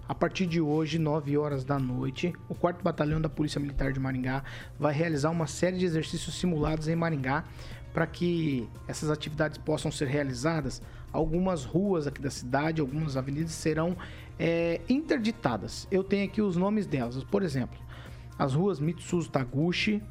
[0.08, 4.00] a partir de hoje, 9 horas da noite, o 4 Batalhão da Polícia Militar de
[4.00, 4.44] Maringá
[4.78, 7.46] vai realizar uma série de exercícios simulados em Maringá
[7.94, 10.82] para que essas atividades possam ser realizadas.
[11.12, 13.96] Algumas ruas aqui da cidade, algumas avenidas serão
[14.38, 15.88] é, interditadas.
[15.90, 17.24] Eu tenho aqui os nomes delas.
[17.24, 17.78] Por exemplo,
[18.38, 20.02] as ruas Mitsuzo Taguchi,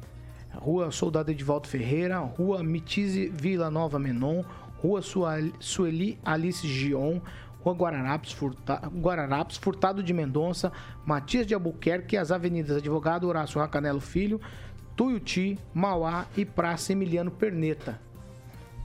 [0.55, 4.43] Rua Soldado Edivaldo Ferreira, Rua Mitize Vila Nova Menon,
[4.77, 7.19] Rua Sueli Alice Gion,
[7.61, 10.71] Rua Guararapes, Furta- Guararapes, Furtado de Mendonça,
[11.05, 14.39] Matias de Albuquerque, as avenidas Advogado Horácio Racanelo Filho,
[14.95, 17.99] Tuiuti, Mauá e Praça Emiliano Perneta.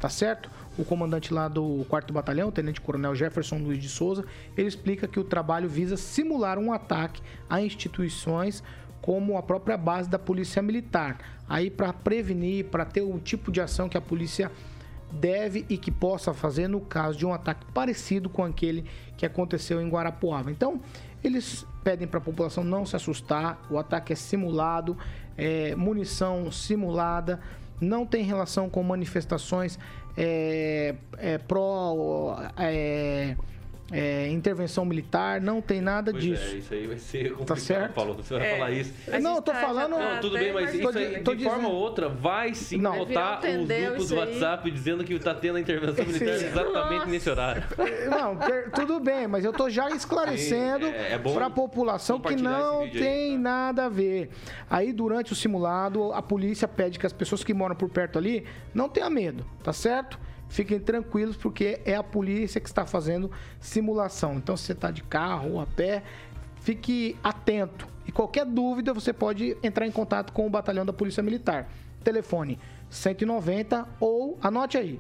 [0.01, 0.49] Tá certo?
[0.79, 4.25] O comandante lá do 4 Batalhão, Tenente Coronel Jefferson Luiz de Souza,
[4.57, 8.63] ele explica que o trabalho visa simular um ataque a instituições
[9.03, 11.19] como a própria base da Polícia Militar.
[11.49, 14.51] Aí para prevenir, para ter o tipo de ação que a polícia
[15.11, 18.85] deve e que possa fazer no caso de um ataque parecido com aquele
[19.17, 20.51] que aconteceu em Guarapuava.
[20.51, 20.81] Então,
[21.25, 24.97] eles pedem para a população não se assustar, o ataque é simulado,
[25.37, 27.41] é munição simulada,
[27.81, 29.79] não tem relação com manifestações
[30.17, 33.37] é, é, pró é,
[33.91, 36.55] é, intervenção militar, não tem nada Pois disso.
[36.55, 37.93] é, isso aí vai ser complicado, certo?
[37.95, 38.15] Paulo.
[38.15, 38.53] Você vai É.
[38.55, 38.93] falar isso.
[39.23, 40.83] Não, eu tô tá- falando- tá Não, tudo bem mas isso
[41.25, 42.99] Tô aí, de forma ou outra, vai sim Não.
[42.99, 43.09] Um os
[43.69, 44.17] grupos do.
[44.17, 47.07] WhatsApp dizendo que tá tendo a intervenção Esse- militar exatamente Nossa.
[47.11, 47.63] nesse horário.
[48.11, 52.37] Não, per- tudo bem, mas eu tô já esclarecendo é- é para a população que
[52.37, 53.39] não esse aí, tem tá?
[53.43, 54.29] nada a ver.
[54.69, 58.45] Aí, durante o simulado, a polícia pede que as pessoas que moram por perto ali
[58.75, 60.19] não tenham medo, tá certo?
[60.49, 63.31] Fiquem tranquilos, porque é a polícia que está fazendo
[63.61, 64.35] simulação.
[64.35, 66.03] Então, se você está de carro ou a pé,
[66.61, 67.87] fique atento.
[68.07, 71.69] E qualquer dúvida, você pode entrar em contato com o batalhão da Polícia Militar.
[72.03, 72.59] Telefone
[72.89, 74.99] 190 ou anote aí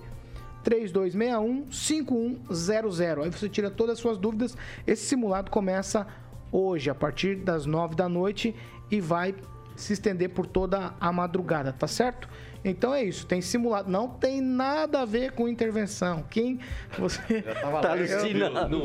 [0.64, 3.24] 3261-5100.
[3.24, 4.54] Aí você tira todas as suas dúvidas.
[4.86, 6.06] Esse simulado começa
[6.52, 8.54] hoje, a partir das 9 da noite,
[8.90, 9.34] e vai
[9.76, 12.28] se estender por toda a madrugada, tá certo?
[12.64, 13.90] Então é isso, tem simulado.
[13.90, 16.24] Não tem nada a ver com intervenção.
[16.30, 16.58] Quem
[16.98, 17.42] você.
[17.82, 18.68] Tá alucinando.
[18.68, 18.80] Não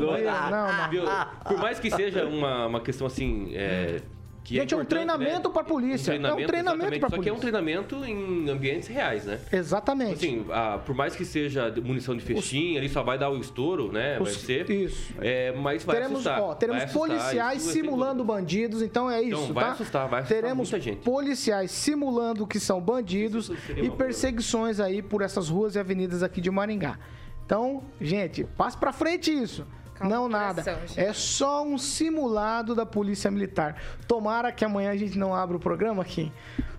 [0.50, 0.90] Não, não.
[0.90, 1.02] Viu?
[1.46, 3.50] Por mais que seja uma, uma questão assim.
[3.54, 4.00] É,
[4.44, 6.12] que Gente, é um importante, treinamento pra polícia.
[6.12, 7.40] É um treinamento exatamente, pra Só que é um polícia.
[7.62, 9.40] treinamento em ambientes reais, né?
[9.50, 10.12] Exatamente.
[10.14, 13.90] Assim, ah, por mais que seja munição de festinha, ali só vai dar o estouro,
[13.90, 14.18] né?
[14.18, 14.70] Vai Os- ser.
[14.70, 15.14] isso.
[15.18, 16.40] É, mas vai teremos, assustar.
[16.42, 19.72] ó, teremos vai assustar, policiais é simulando bandidos, então é isso, Então, vai tá?
[19.72, 21.02] assustar, vai assustar teremos muita gente.
[21.02, 26.50] policiais simulando que são bandidos e perseguições aí por essas ruas e avenidas aqui de
[26.50, 26.98] Maringá.
[27.46, 29.66] Então, gente, passe pra frente isso.
[30.08, 30.62] Não nada.
[30.62, 30.98] gente.
[31.00, 33.76] É só um simulado da Polícia Militar.
[34.06, 36.32] Tomara que amanhã a gente não abra o programa aqui.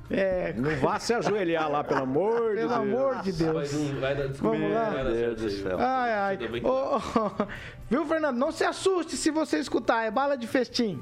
[0.09, 2.71] É, Não vá se ajoelhar lá, pelo amor de pelo Deus.
[2.73, 3.71] amor de Vai, Deus.
[3.99, 4.83] vai dar desculpa, Vamos lá.
[4.91, 5.57] vai dar Meu certo Deus aí.
[5.57, 5.77] do céu.
[5.79, 6.39] Ai, ai.
[6.63, 7.47] Ô, ô,
[7.89, 8.37] Viu, Fernando?
[8.37, 10.03] Não se assuste se você escutar.
[10.05, 11.01] É bala de festim.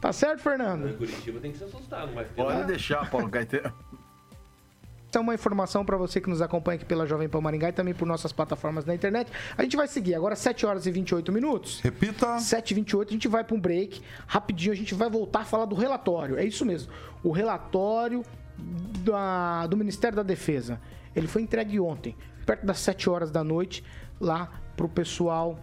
[0.00, 0.88] Tá certo, Fernando?
[0.88, 3.72] Em Curitiba tem que se assustar, não vai ter Pode deixar, Paulo Caetano.
[5.16, 7.94] É uma informação para você que nos acompanha aqui pela Jovem Pan Maringá e também
[7.94, 9.30] por nossas plataformas na internet.
[9.56, 11.80] A gente vai seguir agora 7 horas e 28 minutos.
[11.80, 12.36] Repita.
[12.36, 14.02] 7h28, a gente vai para um break.
[14.26, 16.36] Rapidinho, a gente vai voltar a falar do relatório.
[16.38, 16.92] É isso mesmo.
[17.22, 18.22] O relatório
[19.04, 20.80] da- do Ministério da Defesa.
[21.14, 23.84] Ele foi entregue ontem, perto das 7 horas da noite,
[24.20, 25.58] lá pro pessoal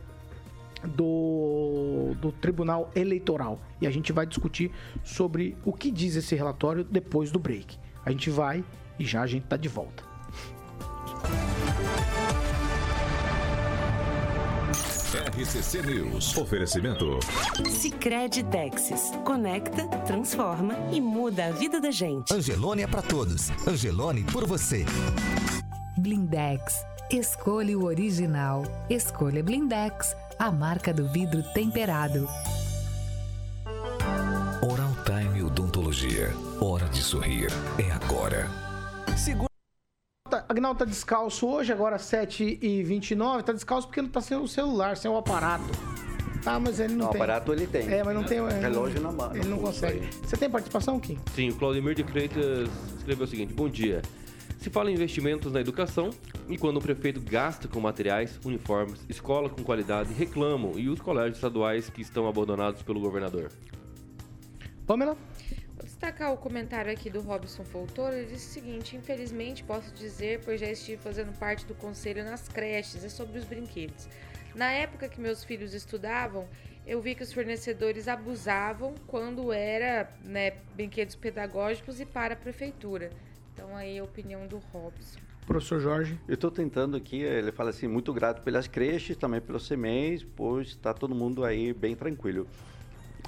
[0.83, 3.59] do, do Tribunal Eleitoral.
[3.79, 4.71] E a gente vai discutir
[5.03, 7.77] sobre o que diz esse relatório depois do break.
[8.05, 8.63] A gente vai
[8.99, 10.03] e já a gente tá de volta.
[15.37, 16.37] RCC News.
[16.37, 17.19] Oferecimento.
[17.69, 19.11] Sicredi Texas.
[19.25, 22.33] Conecta, transforma e muda a vida da gente.
[22.33, 23.49] Angelone é pra todos.
[23.67, 24.85] Angelone por você.
[25.97, 26.85] Blindex.
[27.11, 28.63] Escolha o original.
[28.89, 32.27] Escolha Blindex, a marca do vidro temperado.
[34.61, 35.49] Oral Time, o
[35.91, 36.31] tecnologia.
[36.61, 37.49] Hora de sorrir.
[37.77, 38.70] É agora.
[39.23, 39.49] Segura.
[40.49, 43.43] Agnaldo tá descalço hoje, agora 7h29.
[43.43, 45.63] Tá descalço porque não tá sem o celular, sem o aparato.
[46.43, 47.21] Tá, mas ele não O tem.
[47.21, 47.87] aparato ele tem.
[47.87, 48.39] É, mas não tem.
[48.59, 49.35] Relógio na mão.
[49.35, 50.09] Ele não consegue.
[50.23, 51.19] Você tem participação, Kim?
[51.35, 54.01] Sim, o Claudemir de Freitas escreveu o seguinte: Bom dia.
[54.57, 56.09] Se fala em investimentos na educação
[56.47, 61.37] e quando o prefeito gasta com materiais, uniformes, escola com qualidade, reclamam e os colégios
[61.37, 63.51] estaduais que estão abandonados pelo governador.
[64.85, 65.15] Pamela?
[66.01, 68.11] Vou destacar o comentário aqui do Robson Foltor.
[68.11, 72.47] Ele disse o seguinte: Infelizmente posso dizer, pois já estive fazendo parte do conselho nas
[72.47, 74.09] creches, é sobre os brinquedos.
[74.55, 76.47] Na época que meus filhos estudavam,
[76.87, 83.11] eu vi que os fornecedores abusavam quando era né, brinquedos pedagógicos e para a prefeitura.
[83.53, 85.19] Então aí a opinião do Robson.
[85.45, 86.19] Professor Jorge.
[86.27, 90.69] Eu estou tentando aqui, ele fala assim, muito grato pelas creches, também pelos CMEs, pois
[90.69, 92.47] está todo mundo aí bem tranquilo.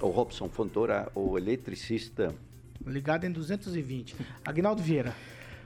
[0.01, 2.33] O Robson Fontoura, o eletricista.
[2.85, 4.15] Ligado em 220.
[4.45, 5.13] Agnaldo Vieira.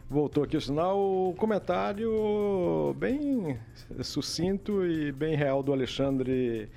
[0.10, 3.60] Voltou aqui o sinal, o comentário bem
[4.02, 6.70] sucinto e bem real do Alexandre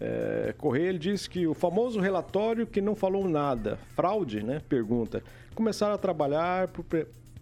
[0.00, 0.88] é, Correia.
[0.88, 4.62] Ele diz que o famoso relatório que não falou nada, fraude, né?
[4.66, 5.22] Pergunta.
[5.54, 6.84] Começaram a trabalhar pro,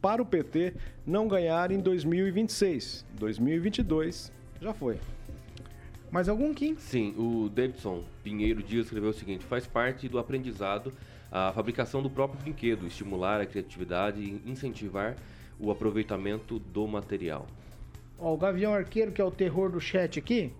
[0.00, 0.74] para o PT
[1.06, 3.06] não ganhar em 2026.
[3.14, 4.98] 2022 já foi.
[6.10, 6.74] Mais algum, Kim?
[6.78, 10.92] Sim, o Davidson Pinheiro Dias escreveu o seguinte: faz parte do aprendizado
[11.30, 15.16] a fabricação do próprio brinquedo, estimular a criatividade e incentivar
[15.58, 17.46] o aproveitamento do material.
[18.18, 20.52] Ó, o Gavião Arqueiro, que é o terror do chat aqui.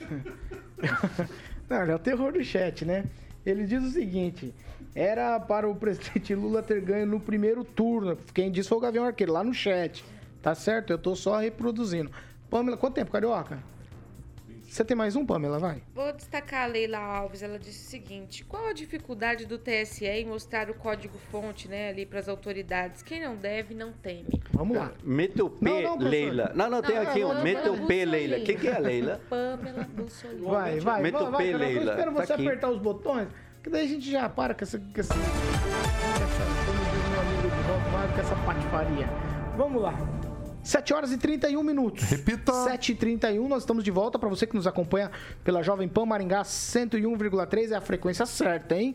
[1.68, 3.04] Não, ele é o terror do chat, né?
[3.44, 4.54] Ele diz o seguinte:
[4.94, 8.16] era para o presidente Lula ter ganho no primeiro turno.
[8.34, 10.04] Quem disse foi o Gavião Arqueiro, lá no chat.
[10.42, 10.92] Tá certo?
[10.92, 12.10] Eu tô só reproduzindo.
[12.48, 13.58] Pamela, quanto tempo, Carioca?
[14.68, 15.58] Você tem mais um, Pamela?
[15.58, 15.82] Vai.
[15.94, 17.42] Vou destacar a Leila Alves.
[17.42, 22.04] Ela disse o seguinte: qual a dificuldade do TSE em mostrar o código-fonte né, ali
[22.04, 23.02] para as autoridades?
[23.02, 24.28] Quem não deve, não teme.
[24.52, 24.92] Vamos lá.
[25.02, 26.10] Meta o P, Não, não, professor.
[26.10, 26.52] Leila.
[26.54, 27.28] Não, não, tem Não, aqui um.
[27.28, 28.36] não, o P, não, Leila.
[28.38, 29.20] não, Quem que é a Leila?
[29.30, 30.42] Pamela Bussolini.
[30.46, 31.52] Vai, vai, vai, o vai, P, Carioca.
[31.52, 31.90] Eu Leila.
[31.92, 32.46] espero Tá você aqui.
[32.46, 33.28] apertar os botões,
[33.62, 34.78] que daí a gente já para com essa.
[34.78, 39.06] Com essa, com essa como diz meu amigo de volta, vai com essa patifaria.
[39.56, 39.94] Vamos lá.
[40.68, 42.04] 7 horas e 31 minutos.
[42.04, 42.52] Repita.
[42.52, 44.18] 7 e 31 nós estamos de volta.
[44.18, 45.10] Para você que nos acompanha
[45.42, 48.94] pela Jovem Pan Maringá 101,3 é a frequência certa, hein?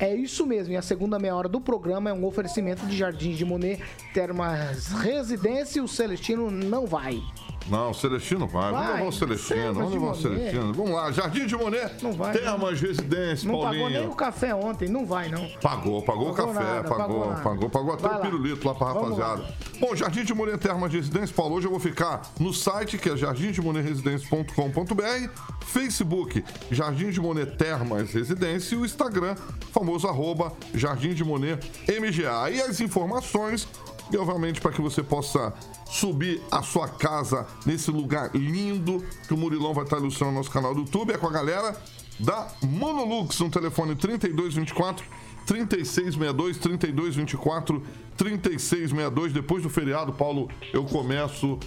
[0.00, 3.38] É isso mesmo, e a segunda meia hora do programa é um oferecimento de Jardins
[3.38, 3.80] de Monet,
[4.12, 7.20] Termas Residência e o Celestino não vai.
[7.68, 8.70] Não, o Celestino vai.
[8.72, 8.94] Vamos Vai.
[8.96, 9.74] levar o Celestino.
[9.74, 10.14] Vamos levar o.
[10.14, 10.72] Celestino.
[10.74, 11.12] Vamos lá.
[11.12, 12.02] Jardim de Monet.
[12.02, 14.10] Não vai, Termas Residência, Não pagou nem Paulinho.
[14.10, 15.48] o café ontem, não vai não.
[15.62, 18.24] Pagou, pagou o Pagou café, nada, pagou, pagou pagou, pagou, até Vai o lá.
[18.24, 19.54] pirulito lá pra Vamos rapaziada.
[19.80, 23.16] Bom, Jardim de Monet Termas Residência, Paulo, hoje eu vou ficar no site que é
[23.16, 25.28] jardimdemonetresidencia.com.br,
[25.66, 29.34] Facebook Jardim de Monet Termas Residência e o Instagram,
[29.72, 32.50] famoso arroba Jardim de Monet MGA.
[32.50, 33.66] E as informações,
[34.12, 35.52] e obviamente para que você possa
[35.86, 40.50] subir a sua casa nesse lugar lindo que o Murilão vai estar ilustrando no nosso
[40.50, 41.76] canal do YouTube, é com a galera
[42.20, 45.04] da Monolux, no telefone 3224
[45.46, 47.82] 3662 3224
[48.16, 49.32] 3662.
[49.32, 51.58] Depois do feriado, Paulo, eu começo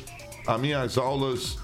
[0.47, 1.58] as minhas aulas.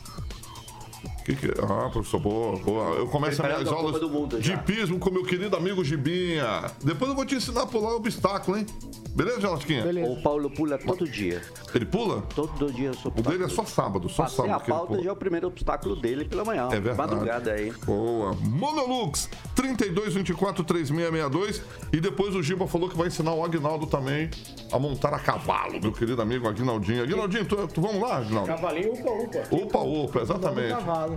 [1.25, 1.51] Que que é?
[1.63, 2.95] Ah, professor, boa, boa.
[2.95, 4.55] Eu começo as Preparando minhas aulas Mundo de já.
[4.55, 6.63] hipismo com meu querido amigo Gibinha.
[6.83, 8.65] Depois eu vou te ensinar a pular o obstáculo, hein?
[9.13, 9.83] Beleza, Jalosquinha?
[10.09, 11.41] O Paulo pula todo dia.
[11.75, 12.21] Ele pula?
[12.33, 12.91] Todo dia.
[13.03, 15.03] O dele é só sábado, só Passei sábado a que ele pauta pula.
[15.03, 16.67] já é o primeiro obstáculo dele pela manhã.
[16.71, 16.97] É verdade.
[16.97, 17.71] Madrugada aí.
[17.85, 18.33] Boa.
[18.41, 21.61] Monolux, 32 24 3662.
[21.91, 24.29] E depois o Giba falou que vai ensinar o Agnaldo também
[24.71, 27.03] a montar a cavalo, meu querido amigo Agnaldinho.
[27.03, 28.47] Agnaldinho, tu, tu vamos lá, Agnaldo?
[28.47, 29.39] Cavalinho, upa, upa.
[29.51, 30.69] Opa, opa, Vamos exatamente.
[30.69, 31.10] cavalo.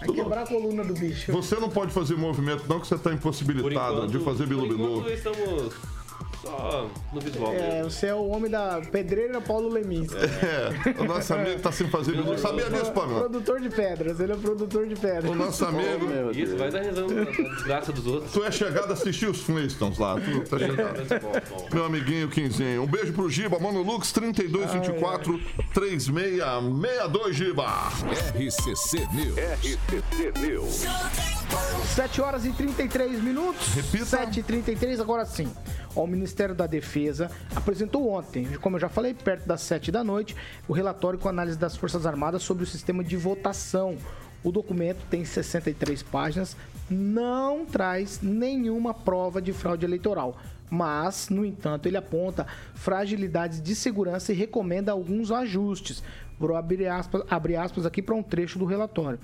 [0.00, 1.30] Vai quebrar a coluna do bicho.
[1.32, 5.08] Você não pode fazer movimento, não, que você está impossibilitado enquanto, de fazer bilu-bilu.
[5.08, 5.74] estamos
[6.42, 7.90] só no visual É, mesmo.
[7.90, 10.16] você é o homem da pedreira Paulo Leminski.
[10.16, 12.36] É, o nosso amigo tá sem fazer bilu.
[12.38, 13.20] Sabia disso, Pamela?
[13.20, 15.30] Produtor de pedras, ele é produtor de pedras.
[15.30, 16.30] O nosso amigo.
[16.34, 18.32] Isso, vai dar rezando na desgraça dos outros.
[18.32, 20.16] Tu é chegado a assistir os Flintstones lá.
[20.20, 21.02] Tu tá chegado.
[21.50, 21.68] Bom.
[21.72, 22.82] Meu amiguinho Quinzinho.
[22.82, 25.40] Um beijo pro Giba, Monolux 3224
[25.74, 27.88] 3662, Giba.
[28.34, 29.36] RCC News.
[29.38, 30.84] RCC News.
[31.94, 33.68] 7 horas e 33 minutos.
[33.74, 34.04] Repita.
[34.04, 35.52] 7 e 33 agora sim.
[35.94, 40.34] O Ministério da Defesa apresentou ontem, como eu já falei, perto das 7 da noite,
[40.66, 43.98] o relatório com análise das Forças Armadas sobre o sistema de votação.
[44.42, 46.56] O documento tem 63 páginas,
[46.88, 50.38] não traz nenhuma prova de fraude eleitoral.
[50.70, 56.02] Mas, no entanto, ele aponta fragilidades de segurança e recomenda alguns ajustes.
[56.38, 59.18] Vou abrir aspas, abrir aspas aqui para um trecho do relatório.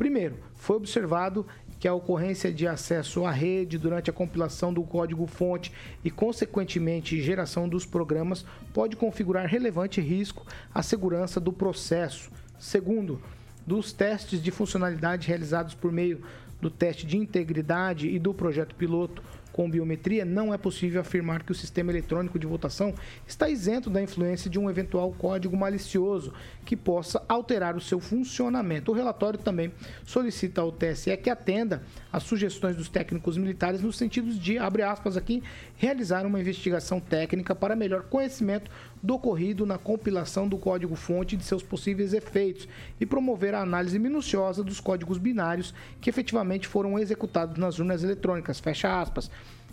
[0.00, 1.46] Primeiro, foi observado
[1.78, 5.70] que a ocorrência de acesso à rede durante a compilação do código-fonte
[6.02, 12.30] e, consequentemente, geração dos programas pode configurar relevante risco à segurança do processo.
[12.58, 13.20] Segundo,
[13.66, 16.22] dos testes de funcionalidade realizados por meio
[16.62, 19.22] do teste de integridade e do projeto piloto
[19.60, 22.94] com biometria, não é possível afirmar que o sistema eletrônico de votação
[23.26, 26.32] está isento da influência de um eventual código malicioso
[26.64, 28.90] que possa alterar o seu funcionamento.
[28.90, 29.70] O relatório também
[30.02, 35.14] solicita ao TSE que atenda às sugestões dos técnicos militares no sentido de, abre aspas
[35.14, 35.42] aqui,
[35.76, 38.70] realizar uma investigação técnica para melhor conhecimento
[39.02, 42.68] do ocorrido na compilação do código-fonte de seus possíveis efeitos
[43.00, 48.60] e promover a análise minuciosa dos códigos binários que efetivamente foram executados nas urnas eletrônicas.
[48.60, 49.30] Fecha aspas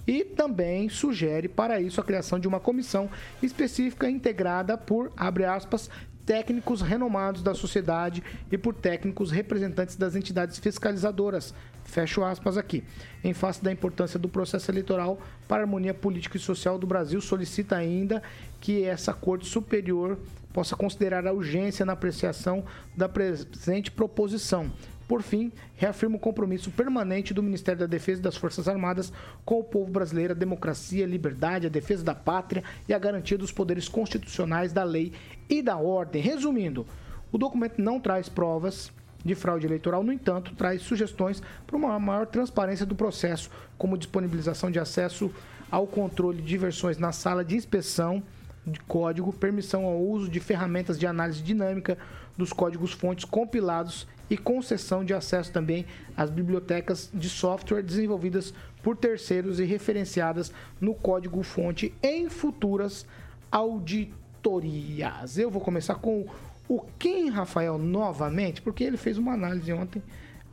[0.08, 3.10] e também sugere para isso a criação de uma comissão
[3.44, 5.90] específica integrada por, abre aspas,
[6.26, 8.22] técnicos renomados da sociedade
[8.52, 11.54] e por técnicos representantes das entidades fiscalizadoras.
[11.88, 12.84] Fecho aspas aqui.
[13.24, 17.20] Em face da importância do processo eleitoral para a harmonia política e social do Brasil,
[17.22, 18.22] solicita ainda
[18.60, 20.20] que essa Corte Superior
[20.54, 22.64] possa considerar a urgência na apreciação
[22.96, 24.70] da presente proposição.
[25.08, 29.14] Por fim, reafirma o compromisso permanente do Ministério da Defesa e das Forças Armadas
[29.46, 33.38] com o povo brasileiro, a democracia, a liberdade, a defesa da pátria e a garantia
[33.38, 35.14] dos poderes constitucionais da lei
[35.50, 36.22] e da ordem.
[36.22, 36.86] Resumindo,
[37.32, 38.92] o documento não traz provas
[39.28, 44.72] de fraude eleitoral, no entanto, traz sugestões para uma maior transparência do processo, como disponibilização
[44.72, 45.32] de acesso
[45.70, 48.24] ao controle de versões na sala de inspeção
[48.66, 51.98] de código, permissão ao uso de ferramentas de análise dinâmica
[52.38, 58.54] dos códigos fontes compilados e concessão de acesso também às bibliotecas de software desenvolvidas
[58.84, 63.06] por terceiros e referenciadas no código fonte em futuras
[63.52, 65.38] auditorias.
[65.38, 66.26] Eu vou começar com
[66.68, 70.02] o Kim Rafael novamente, porque ele fez uma análise ontem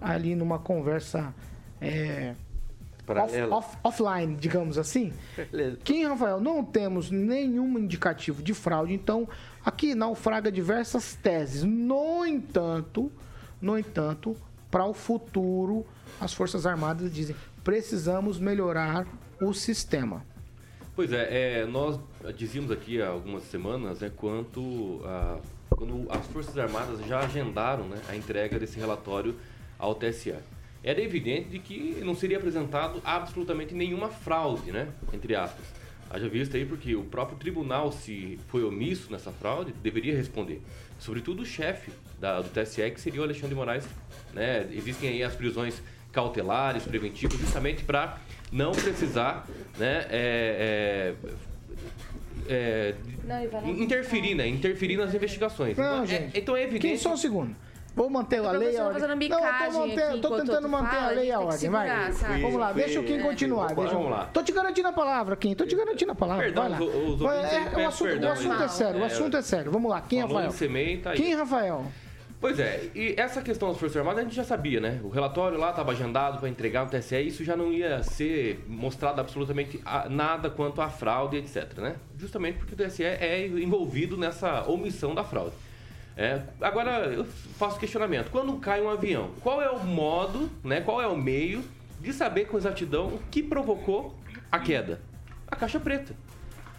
[0.00, 1.34] ali numa conversa
[1.80, 2.34] é,
[3.08, 5.12] off, off, offline, digamos assim.
[5.36, 5.78] Beleza.
[5.82, 9.28] Kim Rafael, não temos nenhum indicativo de fraude, então
[9.64, 11.62] aqui naufraga diversas teses.
[11.62, 13.10] No entanto,
[13.60, 14.36] no entanto,
[14.70, 15.84] para o futuro,
[16.20, 19.06] as Forças Armadas dizem precisamos melhorar
[19.40, 20.22] o sistema.
[20.94, 21.98] Pois é, é nós
[22.36, 25.38] dizíamos aqui há algumas semanas né, quanto a,
[25.76, 29.34] quando as Forças Armadas já agendaram né, a entrega desse relatório
[29.78, 30.34] ao TSE
[30.84, 34.88] era evidente de que não seria apresentado absolutamente nenhuma fraude, né?
[35.14, 35.64] Entre aspas.
[36.10, 40.60] Haja vista aí porque o próprio tribunal, se foi omisso nessa fraude, deveria responder.
[40.98, 43.88] Sobretudo o chefe da, do TSE, que seria o Alexandre de Moraes.
[44.34, 44.68] Né?
[44.72, 48.18] Existem aí as prisões cautelares, preventivas, justamente para
[48.52, 49.48] não precisar
[49.78, 51.14] né, é, é,
[52.48, 54.46] é, não, interferir, né?
[54.46, 55.76] Interferir nas investigações.
[55.76, 56.36] Não, então, gente.
[56.36, 56.88] É, então é evidente.
[56.88, 57.54] Quem só um segundo.
[57.96, 59.02] Vou manter a lei e a ordem.
[59.02, 61.70] Não, eu tô, manter, tô tentando manter fala, a lei e a ordem.
[61.70, 62.12] Vai.
[62.12, 63.70] Fui, vamos lá, fui, deixa o Kim continuar.
[63.70, 64.26] É, deixa, vamos lá.
[64.26, 65.54] Tô te garantindo a palavra, Kim.
[65.54, 66.42] Tô te garantindo a palavra.
[66.44, 66.84] Perdão, vai lá.
[66.84, 69.00] Os, os é, o assunto, perdão, o assunto é sério.
[69.00, 69.70] O assunto é sério.
[69.70, 70.52] Vamos lá, Kim Rafael.
[71.02, 71.86] Tá Kim Rafael.
[72.44, 75.00] Pois é, e essa questão das Forças Armadas a gente já sabia, né?
[75.02, 79.18] O relatório lá estava agendado para entregar no TSE, isso já não ia ser mostrado
[79.18, 79.80] absolutamente
[80.10, 81.96] nada quanto à fraude, etc, né?
[82.18, 85.54] Justamente porque o TSE é envolvido nessa omissão da fraude.
[86.18, 88.30] É, agora, eu faço questionamento.
[88.30, 91.64] Quando cai um avião, qual é o modo, né, qual é o meio
[91.98, 94.14] de saber com exatidão o que provocou
[94.52, 95.00] a queda?
[95.48, 96.14] A caixa preta.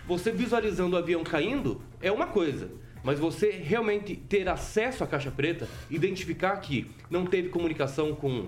[0.05, 2.69] Você visualizando o avião caindo é uma coisa,
[3.05, 8.47] mas você realmente ter acesso à caixa preta, identificar que não teve comunicação com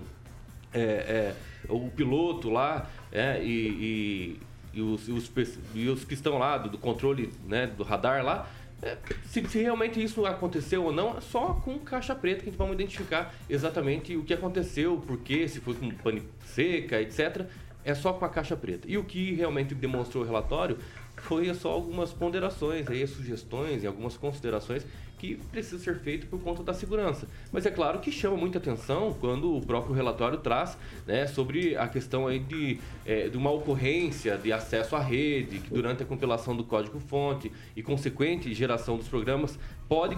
[0.74, 1.34] é, é,
[1.68, 4.36] o piloto lá é, e,
[4.74, 5.30] e, e, os, os,
[5.74, 8.50] e, os, que estão lá do, do controle né, do radar lá,
[8.82, 12.50] é, se, se, realmente isso aconteceu ou não, é só com caixa preta que a
[12.50, 17.46] gente vai identificar exatamente o que aconteceu, por quê, se foi com pane seca, etc.
[17.84, 18.88] É só com a caixa preta.
[18.90, 20.78] E o que realmente demonstrou o relatório
[21.22, 24.84] foi só algumas ponderações, aí, sugestões e algumas considerações
[25.18, 27.26] que precisa ser feito por conta da segurança.
[27.52, 31.88] Mas é claro que chama muita atenção quando o próprio relatório traz né, sobre a
[31.88, 36.56] questão aí de, é, de uma ocorrência de acesso à rede, que durante a compilação
[36.56, 39.58] do código-fonte e consequente geração dos programas
[39.88, 40.16] pode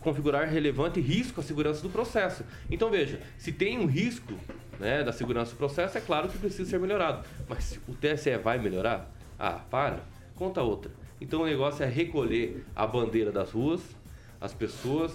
[0.00, 2.44] configurar relevante risco à segurança do processo.
[2.70, 4.34] Então veja, se tem um risco
[4.78, 7.26] né, da segurança do processo, é claro que precisa ser melhorado.
[7.48, 9.10] Mas o TSE vai melhorar?
[9.38, 10.00] Ah, para,
[10.40, 10.90] conta outra.
[11.20, 13.82] Então o negócio é recolher a bandeira das ruas,
[14.40, 15.12] as pessoas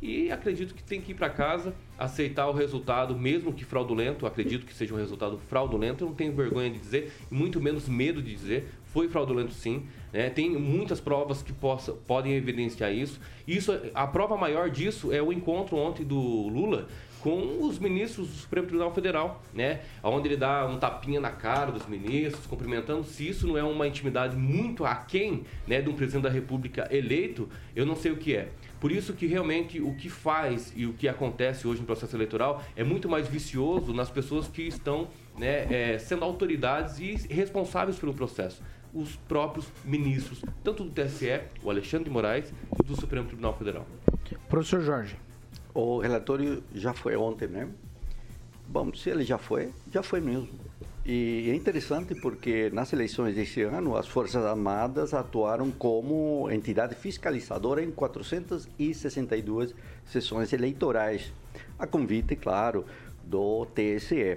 [0.00, 4.24] e acredito que tem que ir para casa, aceitar o resultado, mesmo que fraudulento.
[4.24, 6.04] Acredito que seja um resultado fraudulento.
[6.04, 8.68] Eu não tenho vergonha de dizer, muito menos medo de dizer.
[8.84, 9.84] Foi fraudulento sim.
[10.12, 10.30] Né?
[10.30, 13.20] Tem muitas provas que possa, podem evidenciar isso.
[13.48, 13.76] isso.
[13.92, 16.86] A prova maior disso é o encontro ontem do Lula
[17.20, 19.80] com os ministros do Supremo Tribunal Federal, né?
[20.02, 23.04] Onde ele dá um tapinha na cara dos ministros, cumprimentando.
[23.04, 27.48] Se isso não é uma intimidade muito aquém né, de um presidente da República eleito,
[27.74, 28.48] eu não sei o que é.
[28.80, 32.62] Por isso que realmente o que faz e o que acontece hoje no processo eleitoral
[32.76, 38.14] é muito mais vicioso nas pessoas que estão né, é, sendo autoridades e responsáveis pelo
[38.14, 38.62] processo.
[38.94, 43.86] Os próprios ministros, tanto do TSE, o Alexandre de Moraes, e do Supremo Tribunal Federal.
[44.48, 45.27] Professor Jorge.
[45.74, 47.68] O relatório já foi ontem, né?
[48.66, 50.48] Bom, se ele já foi, já foi mesmo.
[51.04, 57.82] E é interessante porque nas eleições deste ano, as Forças Armadas atuaram como entidade fiscalizadora
[57.82, 61.32] em 462 sessões eleitorais,
[61.78, 62.84] a convite, claro,
[63.24, 64.36] do TSE.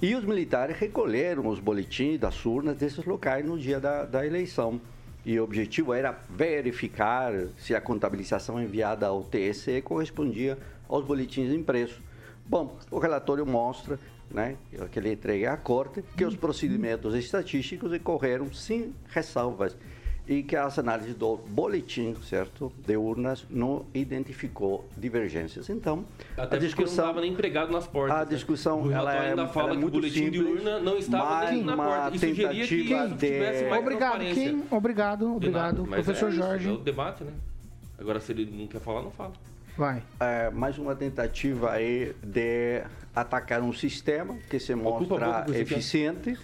[0.00, 4.80] E os militares recolheram os boletins das urnas desses locais no dia da, da eleição.
[5.26, 10.56] E o objetivo era verificar se a contabilização enviada ao TSE correspondia
[10.88, 12.00] aos boletins impressos.
[12.46, 13.98] Bom, o relatório mostra,
[14.30, 14.56] né,
[14.92, 19.76] que ele entrega à Corte, que os procedimentos estatísticos ocorreram sem ressalvas
[20.28, 25.70] e que as análises do boletim, certo, de urnas não identificou divergências.
[25.70, 26.04] Então,
[26.36, 28.16] Até a discussão não estava nem empregado nas portas.
[28.16, 28.94] a discussão né?
[28.96, 31.50] ela é, ainda fala ela é que o muito boletim simples, de urna não estava
[31.50, 32.16] nem na uma porta.
[32.16, 34.18] Isso sugeria que tentativa isso tivesse de- mais Obrigado.
[34.34, 34.64] Kim.
[34.70, 35.82] Obrigado, obrigado.
[35.84, 36.68] nada, Professor é isso, Jorge.
[36.68, 37.32] É o debate, né?
[37.98, 39.32] Agora, se ele não quer falar, não fala.
[39.76, 40.02] Vai.
[40.18, 42.82] É, mais uma tentativa aí de
[43.14, 46.36] atacar um sistema que se mostra que você eficiente,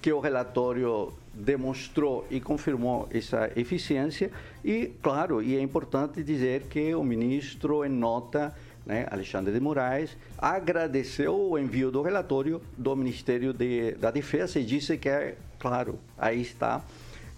[0.00, 4.30] que o relatório demonstrou e confirmou essa eficiência.
[4.64, 10.16] E, claro, e é importante dizer que o ministro, em nota, né, Alexandre de Moraes,
[10.38, 15.98] agradeceu o envio do relatório do Ministério de, da Defesa e disse que, é, claro,
[16.16, 16.82] aí está,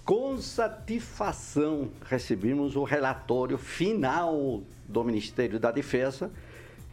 [0.05, 6.31] com satisfação recebemos o relatório final do Ministério da Defesa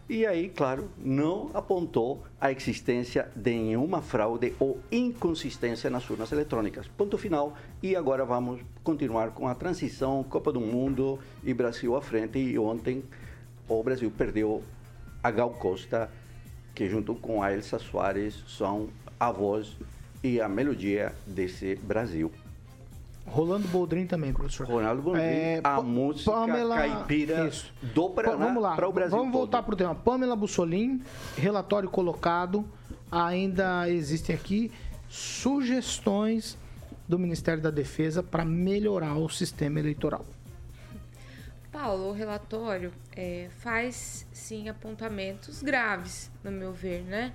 [0.07, 6.87] e aí, claro, não apontou a existência de nenhuma fraude ou inconsistência nas urnas eletrônicas.
[6.87, 7.57] Ponto final.
[7.81, 12.37] E agora vamos continuar com a transição, Copa do Mundo e Brasil à frente.
[12.37, 13.03] E ontem
[13.67, 14.61] o Brasil perdeu
[15.23, 16.07] a Gal Costa,
[16.75, 18.89] que junto com a Elsa Soares são
[19.19, 19.75] a voz
[20.23, 22.31] e a melodia desse Brasil.
[23.25, 24.67] Rolando Boldrin também, professor.
[24.67, 27.73] Ronaldo Boldrin, É, a música Pamela- caipira Isso.
[27.81, 29.95] do Pa- Paraná Vamos lá, para o Brasil vamos voltar para o tema.
[29.95, 31.01] Pamela Bussolim,
[31.35, 32.63] relatório colocado.
[33.11, 34.71] Ainda existem aqui
[35.09, 36.57] sugestões
[37.07, 40.25] do Ministério da Defesa para melhorar o sistema eleitoral.
[41.71, 47.31] Paulo, o relatório é, faz sim apontamentos graves, no meu ver, né?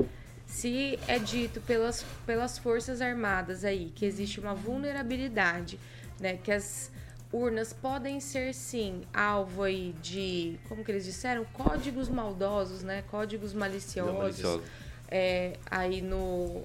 [0.51, 5.79] Se é dito pelas, pelas Forças Armadas aí que existe uma vulnerabilidade,
[6.19, 6.37] né?
[6.43, 6.91] Que as
[7.33, 13.05] urnas podem ser sim alvo aí de, como que eles disseram, códigos maldosos, né?
[13.11, 14.61] Códigos maliciosos,
[15.09, 16.65] é, aí no,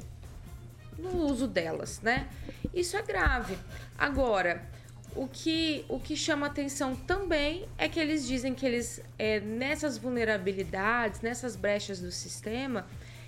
[0.97, 2.27] no uso delas, né?
[2.73, 3.55] Isso é grave.
[3.97, 4.67] Agora,
[5.15, 9.95] o que, o que chama atenção também é que eles dizem que eles, é, nessas
[9.95, 12.86] vulnerabilidades, nessas brechas do sistema,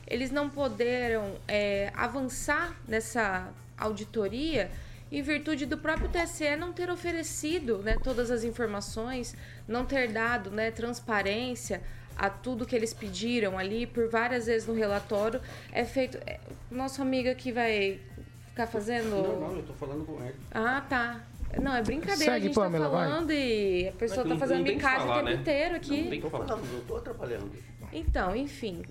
[0.07, 4.71] eles não poderam é, avançar nessa auditoria
[5.11, 9.35] em virtude do próprio TSE não ter oferecido né, todas as informações,
[9.67, 11.81] não ter dado né, transparência
[12.17, 15.39] a tudo que eles pediram ali, por várias vezes no relatório,
[15.71, 16.17] é feito.
[16.25, 16.39] É,
[16.71, 17.99] nosso amigo aqui vai
[18.47, 19.11] ficar fazendo.
[19.11, 20.35] Não, não, eu tô falando com ele.
[20.51, 21.21] Ah, tá.
[21.61, 23.07] Não, é brincadeira, Segue, a gente Pamela, tá vai.
[23.09, 25.33] falando e a pessoa Mas tá não- fazendo não bicagem o tempo né?
[25.33, 26.03] inteiro aqui.
[26.03, 27.51] Não Tô falando, eu tô atrapalhando.
[27.93, 28.83] Então, enfim,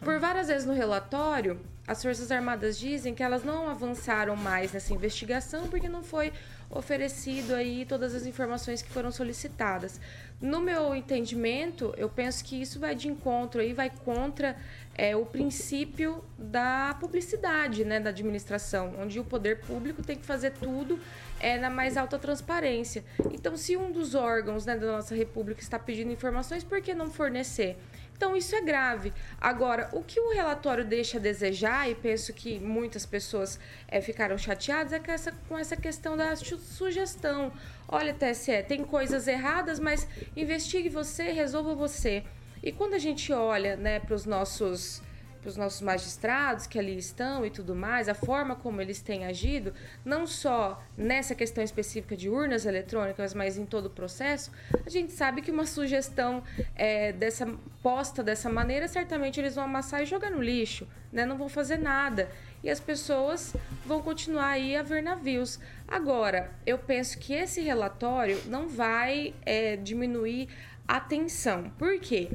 [0.00, 4.92] por várias vezes no relatório, as Forças Armadas dizem que elas não avançaram mais nessa
[4.94, 6.32] investigação porque não foi
[6.70, 10.00] oferecido aí todas as informações que foram solicitadas.
[10.40, 14.56] No meu entendimento, eu penso que isso vai de encontro aí, vai contra
[14.98, 20.50] é, o princípio da publicidade, né, da administração, onde o poder público tem que fazer
[20.50, 20.98] tudo
[21.38, 23.04] é, na mais alta transparência.
[23.32, 27.08] Então, se um dos órgãos né, da nossa República está pedindo informações, por que não
[27.10, 27.76] fornecer?
[28.16, 29.12] Então, isso é grave.
[29.40, 34.36] Agora, o que o relatório deixa a desejar, e penso que muitas pessoas eh, ficaram
[34.36, 37.52] chateadas, é com essa, com essa questão da su- sugestão.
[37.86, 42.24] Olha, TSE, tem coisas erradas, mas investigue você, resolva você.
[42.62, 45.02] E quando a gente olha né, para os nossos
[45.40, 49.24] para os nossos magistrados que ali estão e tudo mais, a forma como eles têm
[49.24, 49.72] agido,
[50.04, 54.50] não só nessa questão específica de urnas eletrônicas, mas em todo o processo,
[54.84, 56.42] a gente sabe que uma sugestão
[56.74, 57.46] é, dessa
[57.82, 61.24] posta dessa maneira, certamente eles vão amassar e jogar no lixo, né?
[61.24, 62.28] não vão fazer nada.
[62.62, 63.54] E as pessoas
[63.86, 65.60] vão continuar aí a ver navios.
[65.86, 70.48] Agora, eu penso que esse relatório não vai é, diminuir
[70.86, 71.70] a tensão.
[71.78, 72.30] Por quê?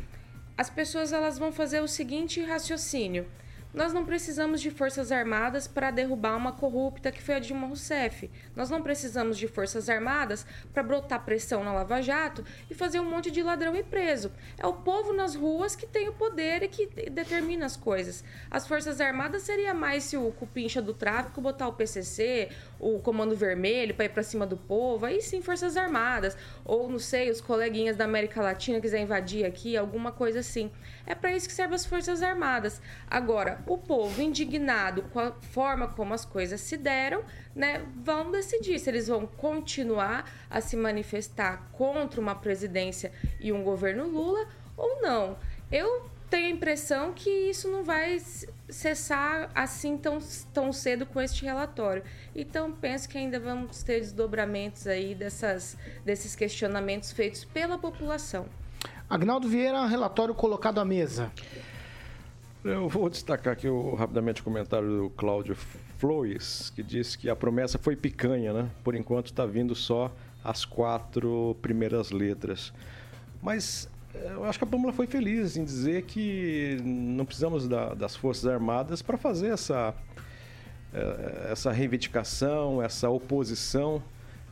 [0.58, 3.26] As pessoas elas vão fazer o seguinte raciocínio.
[3.74, 8.30] Nós não precisamos de forças armadas para derrubar uma corrupta que foi a Dilma Rousseff.
[8.56, 13.10] Nós não precisamos de forças armadas para brotar pressão na Lava Jato e fazer um
[13.10, 14.32] monte de ladrão ir preso.
[14.60, 18.24] É o povo nas ruas que tem o poder e que determina as coisas.
[18.52, 22.50] As forças armadas seria mais se o cupincha do tráfico botar o PCC,
[22.84, 27.00] o Comando Vermelho para ir para cima do povo, aí sim forças armadas, ou não
[27.00, 30.70] sei, os coleguinhas da América Latina quiser invadir aqui, alguma coisa assim.
[31.06, 32.82] É para isso que servem as forças armadas.
[33.10, 37.24] Agora, o povo indignado com a forma como as coisas se deram,
[37.56, 43.64] né, vão decidir se eles vão continuar a se manifestar contra uma presidência e um
[43.64, 45.38] governo Lula ou não.
[45.72, 48.18] Eu tenho a impressão que isso não vai
[48.74, 50.20] cessar assim tão,
[50.54, 52.04] tão cedo com este relatório.
[52.36, 58.46] Então, penso que ainda vamos ter desdobramentos aí dessas, desses questionamentos feitos pela população.
[59.10, 61.32] Agnaldo Vieira, relatório colocado à mesa.
[62.64, 65.56] Eu vou destacar aqui o, rapidamente o comentário do Cláudio
[65.98, 68.70] Flores, que disse que a promessa foi picanha, né?
[68.84, 70.12] Por enquanto está vindo só
[70.44, 72.74] as quatro primeiras letras.
[73.42, 78.16] Mas eu acho que a Pâmela foi feliz em dizer que não precisamos da, das
[78.16, 79.94] Forças Armadas para fazer essa,
[80.94, 84.04] eh, essa reivindicação, essa oposição,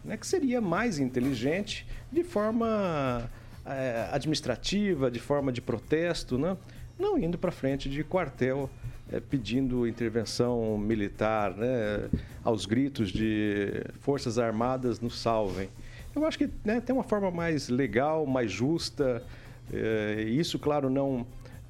[0.04, 0.18] né?
[0.18, 3.30] que seria mais inteligente de forma
[3.66, 6.58] é, administrativa, de forma de protesto, né?
[6.98, 8.70] não indo para frente de quartel
[9.12, 12.10] é, pedindo intervenção militar, né,
[12.44, 15.70] aos gritos de forças armadas nos salvem.
[16.16, 19.24] Eu acho que né, tem uma forma mais legal, mais justa.
[19.72, 21.26] É, isso, claro, não,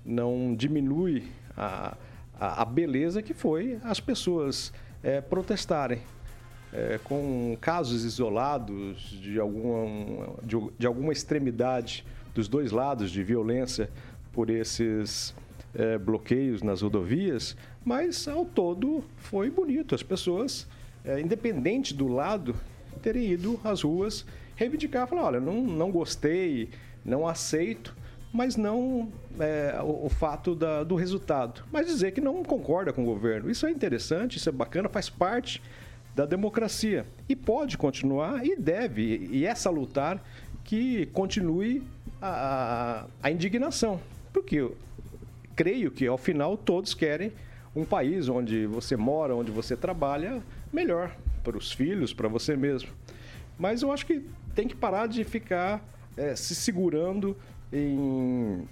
[0.06, 1.24] não diminui
[1.56, 1.98] a,
[2.39, 4.74] a, a beleza que foi as pessoas
[5.04, 6.00] é, protestarem.
[6.74, 13.89] É, com casos isolados de alguma, de, de alguma extremidade dos dois lados de violência
[14.32, 15.36] por esses
[15.76, 19.96] é, bloqueios nas rodovias, mas ao todo foi bonito.
[19.96, 20.68] As pessoas,
[21.04, 22.56] é, independente do lado,
[23.02, 24.26] terem ido às ruas
[24.56, 26.70] reivindicar, falar, olha, não, não gostei,
[27.04, 27.95] não aceito,
[28.32, 31.64] mas não é, o, o, fato da, do resultado.
[31.72, 33.49] Mas dizer que não concorda com o governo.
[33.49, 35.62] Isso é interessante, isso é bacana, faz parte
[36.16, 37.06] da democracia.
[37.28, 40.24] E pode continuar e deve, e é salutar
[40.64, 41.84] que continue
[42.22, 43.99] a, a, indignação.
[44.32, 44.78] Porque eu
[45.56, 47.32] creio que ao final todos querem
[47.76, 50.41] um país onde você mora, onde você trabalha,
[50.72, 52.89] melhor para os filhos, para você mesmo.
[53.58, 54.26] Mas eu acho que
[54.56, 55.84] tem que parar de ficar
[56.22, 57.36] é, se segurando
[57.74, 58.67] em.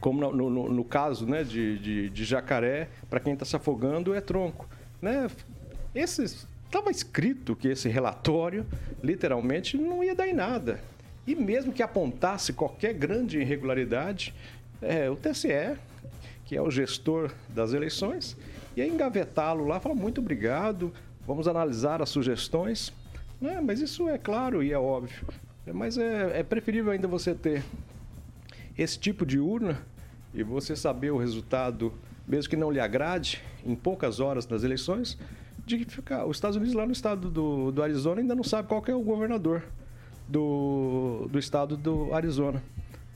[0.00, 4.12] Como no, no, no caso né, de, de, de jacaré, para quem está se afogando,
[4.12, 4.68] é tronco.
[5.00, 5.30] Né?
[5.94, 8.66] Estava escrito que esse relatório,
[9.02, 10.78] literalmente, não ia dar em nada.
[11.26, 14.34] E mesmo que apontasse qualquer grande irregularidade,
[14.82, 15.74] é, o TSE,
[16.44, 18.36] que é o gestor das eleições,
[18.76, 20.92] ia engavetá-lo lá, falar muito obrigado,
[21.26, 22.92] vamos analisar as sugestões.
[23.40, 23.58] Né?
[23.62, 25.24] Mas isso é claro e é óbvio.
[25.72, 27.64] Mas é, é preferível ainda você ter
[28.76, 29.80] esse tipo de urna
[30.32, 31.92] e você saber o resultado,
[32.26, 35.16] mesmo que não lhe agrade, em poucas horas das eleições,
[35.64, 36.26] de ficar.
[36.26, 39.00] Os Estados Unidos, lá no estado do, do Arizona, ainda não sabe qual é o
[39.00, 39.62] governador
[40.28, 42.62] do, do estado do Arizona.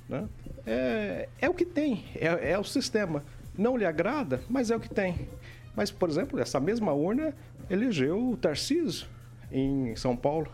[0.09, 0.27] Né?
[0.67, 3.25] É, é o que tem, é, é o sistema.
[3.57, 5.29] Não lhe agrada, mas é o que tem.
[5.75, 7.35] Mas, por exemplo, essa mesma urna
[7.69, 9.07] elegeu o Tarcísio
[9.51, 10.51] em São Paulo.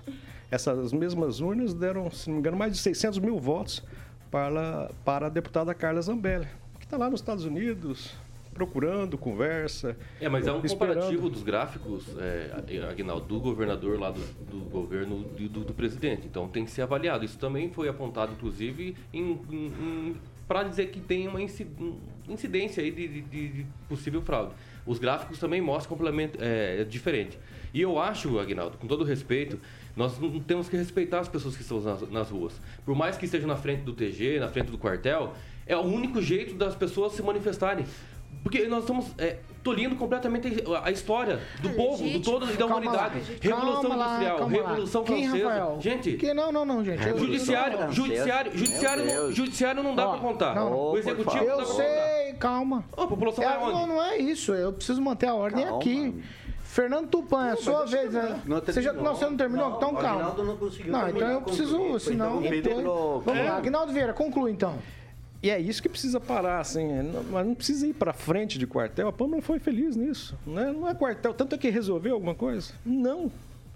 [0.54, 3.82] Essas mesmas urnas deram, se não me engano, mais de 600 mil votos
[4.30, 6.46] para, para a deputada Carla Zambelli,
[6.78, 8.14] que está lá nos Estados Unidos,
[8.52, 9.96] procurando, conversa.
[10.20, 10.94] É, mas é um esperando.
[10.94, 16.24] comparativo dos gráficos, é, Aguinaldo, do governador lá do, do governo e do, do, presidente.
[16.24, 17.24] Então tem que ser avaliado.
[17.24, 18.94] Isso também foi apontado, inclusive,
[20.46, 21.40] para dizer que tem uma
[22.28, 24.52] incidência aí de, de, de, possível fraude.
[24.86, 27.36] Os gráficos também mostram complemento é, diferente.
[27.72, 29.58] E eu acho, Aguinaldo, com todo respeito,
[29.96, 32.60] nós não temos que respeitar as pessoas que estão nas, nas ruas.
[32.84, 35.34] Por mais que esteja na frente do TG, na frente do quartel,
[35.66, 37.86] é o único jeito das pessoas se manifestarem.
[38.42, 42.66] Porque nós estamos é, tolindo completamente a história do é povo, do todo e da
[42.66, 43.20] humanidade.
[43.40, 45.48] Revolução lá, Industrial, Revolução Quem, Francesa.
[45.48, 45.80] Rafael?
[45.80, 46.12] Gente.
[46.12, 47.02] Que, não, não, não, gente.
[47.18, 50.54] Judiciário, judiciário, judiciário, não, judiciário não dá para contar.
[50.54, 52.38] Não, o executivo eu não dá sei, contar.
[52.38, 52.84] calma.
[52.92, 53.72] a população é, vai onde?
[53.72, 54.52] Não, não é isso.
[54.52, 55.78] Eu preciso manter a ordem calma.
[55.78, 56.22] aqui.
[56.74, 58.42] Fernando Tupan, é a sua vez, né?
[58.44, 59.70] Não você, já, não, você não terminou?
[59.70, 60.08] Não, então calma.
[60.08, 62.42] Aguinaldo não conseguiu Não, então eu preciso, senão...
[63.24, 64.76] Vamos lá, Aguinaldo Vieira, conclui então.
[65.40, 66.84] E é isso que precisa parar, assim,
[67.30, 69.06] mas não precisa ir para frente de quartel.
[69.06, 70.72] A Pâmela foi feliz nisso, né?
[70.72, 72.72] Não é quartel, tanto é que resolveu alguma coisa?
[72.84, 73.30] Não.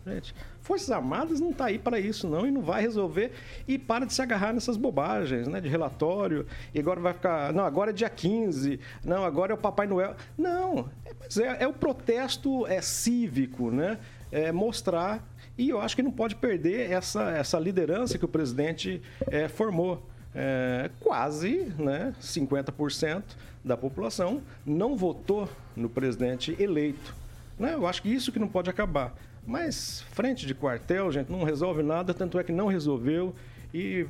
[0.09, 3.33] Gente, Forças Armadas não está aí para isso, não, e não vai resolver.
[3.67, 5.61] E para de se agarrar nessas bobagens, né?
[5.61, 7.53] De relatório, e agora vai ficar.
[7.53, 10.15] Não, agora é dia 15, não, agora é o Papai Noel.
[10.37, 13.99] Não, é, é, é o protesto é cívico, né?
[14.31, 15.27] É mostrar.
[15.57, 20.07] E eu acho que não pode perder essa, essa liderança que o presidente é, formou.
[20.35, 23.23] É, quase né, 50%
[23.65, 27.18] da população não votou no presidente eleito.
[27.59, 27.75] Né?
[27.75, 29.15] Eu acho que isso que não pode acabar.
[29.47, 33.35] Mas frente de quartel, gente, não resolve nada, tanto é que não resolveu.
[33.73, 34.07] E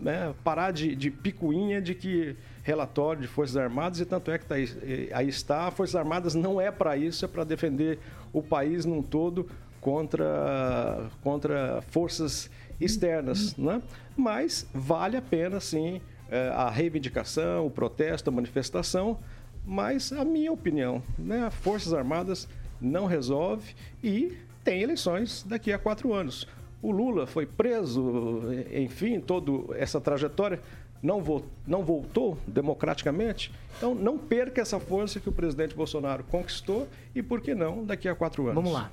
[0.00, 4.44] né, parar de, de picuinha de que relatório de Forças Armadas, e tanto é que
[4.44, 7.98] tá aí, aí está, Forças Armadas não é para isso, é para defender
[8.32, 9.48] o país num todo
[9.80, 13.82] contra, contra forças externas, né?
[14.16, 19.18] Mas vale a pena, sim, eh, a reivindicação, o protesto, a manifestação,
[19.64, 21.50] mas a minha opinião, né?
[21.50, 22.48] Forças Armadas
[22.80, 26.46] não resolve e tem eleições daqui a quatro anos.
[26.80, 30.60] O Lula foi preso, enfim, toda essa trajetória
[31.02, 33.52] não, vo não voltou democraticamente.
[33.76, 38.08] Então, não perca essa força que o presidente Bolsonaro conquistou e, por que não, daqui
[38.08, 38.54] a quatro anos.
[38.54, 38.90] Vamos lá.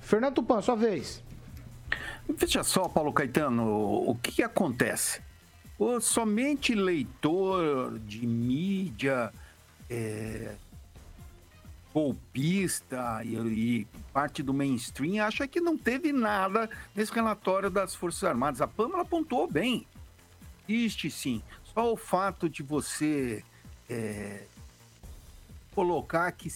[0.00, 1.22] Fernando Tupan, sua vez.
[2.28, 3.64] Veja só, Paulo Caetano,
[4.08, 5.20] o que, que acontece?
[5.78, 9.32] O, somente leitor de mídia
[9.88, 10.54] é,
[11.98, 18.22] golpista e, e, parte do mainstream acha que não teve nada nesse relatório das Forças
[18.22, 18.60] Armadas.
[18.60, 19.84] A Pâmela apontou bem.
[20.68, 21.42] Existe sim.
[21.64, 23.42] Só o fato de você
[23.90, 24.44] é,
[25.74, 26.48] colocar que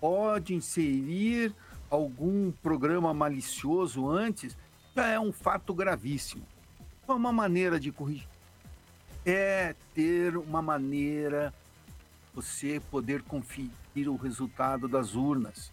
[0.00, 1.54] pode inserir
[1.88, 4.56] algum programa malicioso antes
[4.96, 6.44] já é um fato gravíssimo.
[7.04, 8.26] Então, uma maneira de corrigir
[9.24, 11.54] é ter uma maneira
[12.34, 15.72] você poder conferir o resultado das urnas.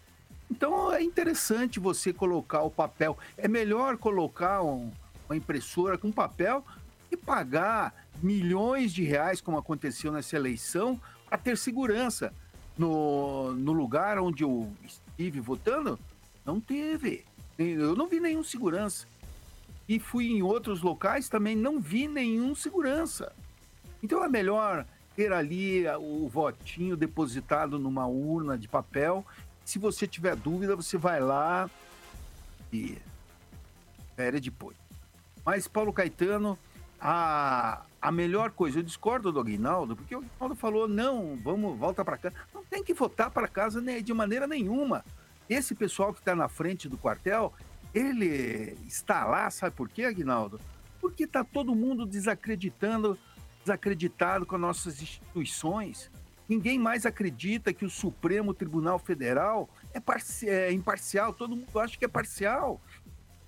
[0.50, 3.18] Então é interessante você colocar o papel.
[3.38, 4.92] É melhor colocar um,
[5.28, 6.64] uma impressora com papel
[7.12, 12.34] e pagar milhões de reais, como aconteceu nessa eleição, para ter segurança.
[12.78, 15.98] No, no lugar onde eu estive votando,
[16.46, 17.24] não teve.
[17.58, 19.08] Eu não vi nenhum segurança.
[19.88, 23.32] E fui em outros locais, também não vi nenhum segurança.
[24.04, 24.86] Então é melhor
[25.16, 29.26] ter ali o votinho depositado numa urna de papel.
[29.64, 31.70] Se você tiver dúvida, você vai lá
[32.72, 32.98] e
[34.00, 34.78] espere depois.
[35.46, 36.58] Mas Paulo Caetano,
[37.00, 42.04] a, a melhor coisa, eu discordo do Aguinaldo, porque o Aguinaldo falou, não, vamos, volta
[42.04, 42.36] para casa.
[42.54, 45.04] Não tem que votar para casa né, de maneira nenhuma.
[45.50, 47.54] Esse pessoal que está na frente do quartel,
[47.94, 50.60] ele está lá, sabe por quê, Aguinaldo?
[51.00, 53.18] Porque está todo mundo desacreditando
[53.66, 56.12] desacreditado com as nossas instituições.
[56.48, 60.02] Ninguém mais acredita que o Supremo Tribunal Federal é,
[60.48, 61.34] é imparcial.
[61.34, 62.80] Todo mundo acha que é parcial.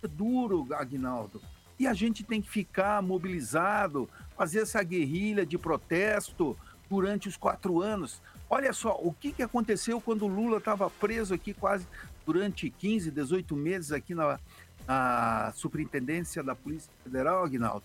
[0.01, 1.39] É duro, Agnaldo.
[1.79, 6.57] E a gente tem que ficar mobilizado, fazer essa guerrilha de protesto
[6.89, 8.19] durante os quatro anos.
[8.49, 11.85] Olha só, o que, que aconteceu quando o Lula estava preso aqui quase
[12.25, 14.39] durante 15, 18 meses aqui na,
[14.87, 17.83] na Superintendência da Polícia Federal, Agnaldo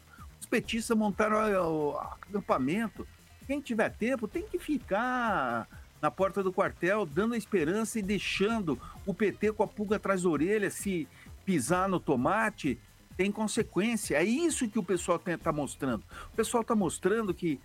[0.52, 3.08] petistas montaram o acampamento.
[3.46, 5.66] Quem tiver tempo tem que ficar
[5.98, 10.24] na porta do quartel, dando a esperança e deixando o PT com a pulga atrás
[10.24, 10.70] da orelha.
[10.70, 11.08] Se
[11.46, 12.78] pisar no tomate,
[13.16, 14.16] tem consequência.
[14.16, 16.04] É isso que o pessoal está mostrando.
[16.30, 17.58] O pessoal está mostrando que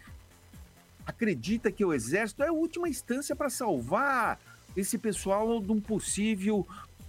[1.05, 4.39] acredita que o exército é a última instância para salvar
[4.77, 6.65] esse pessoal de um possível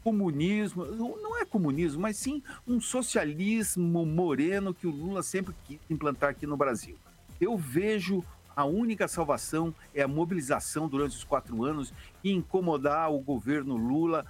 [0.09, 6.31] comunismo, não é comunismo, mas sim um socialismo moreno que o Lula sempre quis implantar
[6.31, 6.97] aqui no Brasil.
[7.39, 8.25] Eu vejo
[8.57, 11.93] a única salvação é a mobilização durante os quatro anos
[12.25, 14.25] e incomodar o governo Lula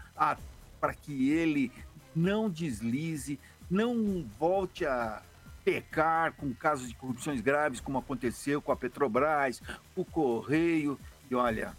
[0.81, 1.71] para que ele
[2.15, 3.39] não deslize,
[3.71, 5.23] não volte a
[5.65, 9.63] pecar com casos de corrupções graves, como aconteceu com a Petrobras,
[9.95, 10.99] o Correio.
[11.31, 11.73] E olha,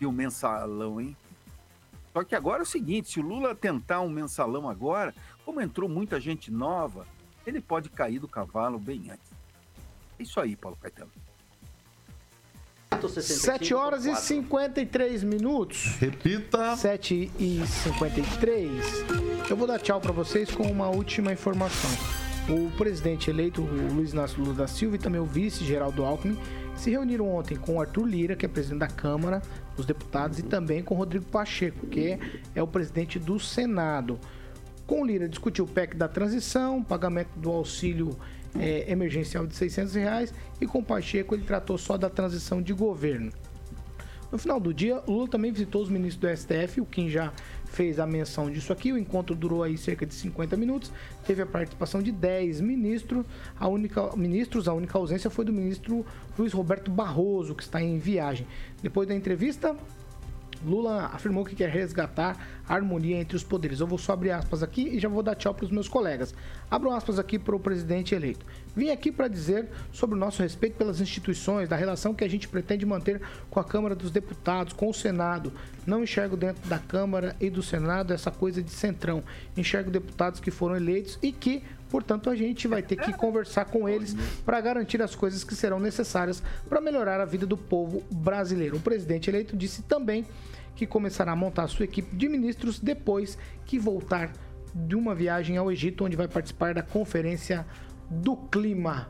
[0.00, 1.16] e o mensalão, hein?
[2.12, 5.88] Só que agora é o seguinte: se o Lula tentar um mensalão agora, como entrou
[5.88, 7.06] muita gente nova,
[7.46, 9.32] ele pode cair do cavalo bem antes.
[10.18, 11.10] É isso aí, Paulo Caetano.
[13.08, 15.96] 7 horas e 53 minutos.
[15.98, 16.76] Repita.
[16.76, 18.70] 7 e 53.
[19.50, 22.21] Eu vou dar tchau para vocês com uma última informação.
[22.48, 26.36] O presidente eleito, o Luiz Inácio Lula da Silva, e também o vice, Geraldo Alckmin,
[26.74, 29.40] se reuniram ontem com o Arthur Lira, que é presidente da Câmara
[29.76, 32.18] dos Deputados, e também com o Rodrigo Pacheco, que
[32.54, 34.18] é o presidente do Senado.
[34.86, 38.10] Com o Lira discutiu o PEC da transição, pagamento do auxílio
[38.58, 42.72] é, emergencial de 600 reais, e com o Pacheco ele tratou só da transição de
[42.72, 43.30] governo.
[44.32, 47.32] No final do dia, Lula também visitou os ministros do STF, o Kim já
[47.72, 48.92] fez a menção disso aqui.
[48.92, 50.92] O encontro durou aí cerca de 50 minutos.
[51.26, 53.24] Teve a participação de 10 ministros.
[53.58, 56.04] A única, ministros, a única ausência foi do ministro
[56.38, 58.46] Luiz Roberto Barroso, que está em viagem.
[58.82, 59.74] Depois da entrevista,
[60.64, 62.36] Lula afirmou que quer resgatar
[62.68, 63.80] a harmonia entre os poderes.
[63.80, 66.34] Eu vou só abrir aspas aqui e já vou dar tchau para os meus colegas.
[66.70, 68.44] Abro aspas aqui para o presidente eleito.
[68.74, 72.48] Vim aqui para dizer sobre o nosso respeito pelas instituições, da relação que a gente
[72.48, 75.52] pretende manter com a Câmara dos Deputados, com o Senado.
[75.86, 79.22] Não enxergo dentro da Câmara e do Senado essa coisa de centrão.
[79.56, 83.86] Enxergo deputados que foram eleitos e que Portanto, a gente vai ter que conversar com
[83.86, 88.78] eles para garantir as coisas que serão necessárias para melhorar a vida do povo brasileiro.
[88.78, 90.24] O presidente eleito disse também
[90.74, 94.32] que começará a montar sua equipe de ministros depois que voltar
[94.74, 97.66] de uma viagem ao Egito, onde vai participar da Conferência
[98.10, 99.08] do Clima.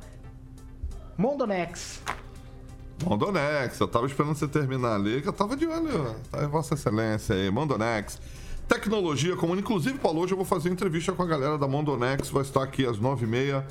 [1.17, 2.03] Mondonex.
[3.05, 6.15] Mondonex, eu tava esperando você terminar ali, que eu tava de olho.
[6.31, 8.21] Tá, Vossa Excelência aí, Mondonex.
[8.69, 9.57] Tecnologia comum.
[9.57, 12.31] Inclusive, Paulo, hoje eu vou fazer entrevista com a galera da Mondonex.
[12.31, 13.67] Vai estar aqui às nove e meia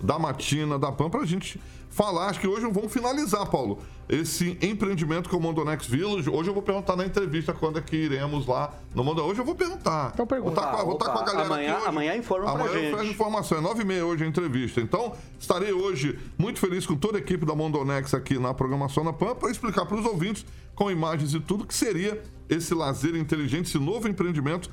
[0.00, 1.60] da matina, da PAN, pra gente
[1.90, 2.28] falar.
[2.28, 6.30] Acho que hoje vamos finalizar, Paulo, esse empreendimento que é o Mondonex Village.
[6.30, 9.22] Hoje eu vou perguntar na entrevista quando é que iremos lá no Mondo.
[9.22, 10.10] Hoje eu vou perguntar.
[10.14, 10.60] Então pergunta.
[10.60, 11.88] Vou estar com, a- vou estar com a galera Amanhã- aqui hoje.
[11.88, 12.96] amanhã informa pra Amanhã eu gente.
[12.98, 13.58] fecho informação.
[13.58, 14.80] É nove e meia hoje a entrevista.
[14.80, 19.12] Então, estarei hoje muito feliz com toda a equipe da Mondonex aqui na programação da
[19.12, 23.66] PAN para explicar para os ouvintes, com imagens e tudo, que seria esse lazer inteligente,
[23.66, 24.70] esse novo empreendimento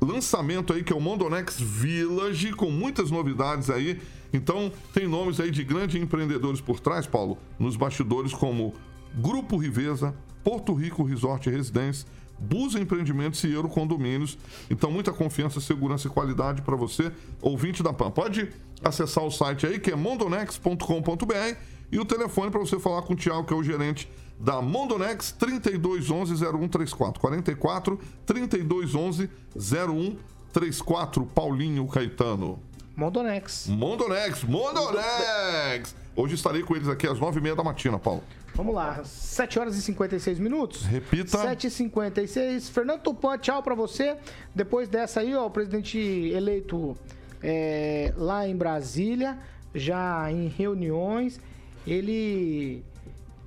[0.00, 4.00] lançamento aí que é o Mondonex Village, com muitas novidades aí.
[4.34, 8.74] Então, tem nomes aí de grandes empreendedores por trás, Paulo, nos bastidores, como
[9.14, 10.12] Grupo Riveza,
[10.42, 12.06] Porto Rico Resort Residência,
[12.36, 14.36] Busa Empreendimentos e Euro Condomínios.
[14.68, 18.10] Então, muita confiança, segurança e qualidade para você, ouvinte da PAN.
[18.10, 18.50] Pode
[18.82, 21.56] acessar o site aí, que é mondonex.com.br,
[21.92, 24.10] e o telefone para você falar com o Thiago, que é o gerente
[24.40, 32.58] da Mondonex 3211 0134 44 3211 0134 Paulinho Caetano.
[32.96, 33.66] Mondonex.
[33.68, 35.96] Mondonex, Mondonex!
[36.14, 38.22] Hoje estarei com eles aqui às 9h30 da matina, Paulo.
[38.54, 40.84] Vamos lá, 7 horas e 56 minutos.
[40.84, 41.38] Repita.
[41.38, 44.16] 7 e 56 Fernando Tupan, tchau pra você.
[44.54, 46.96] Depois dessa aí, ó, o presidente eleito
[47.42, 49.36] é, lá em Brasília,
[49.74, 51.40] já em reuniões,
[51.84, 52.84] ele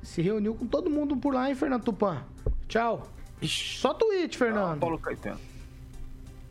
[0.04, 2.22] se reuniu com todo mundo por lá, hein, Fernando Tupan?
[2.68, 3.08] Tchau.
[3.43, 4.82] Só tweet, Fernando.
[4.82, 5.39] Paulo Caetano.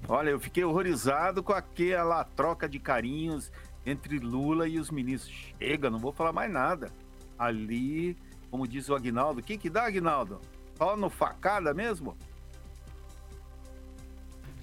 [0.09, 3.51] Olha, eu fiquei horrorizado com aquela troca de carinhos
[3.85, 5.55] entre Lula e os ministros.
[5.59, 6.91] Chega, não vou falar mais nada.
[7.39, 8.17] Ali,
[8.51, 10.41] como diz o Agnaldo, o que dá, Agnaldo?
[10.77, 12.17] Só no facada mesmo?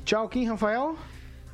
[0.06, 0.98] Tchau, Kim Rafael.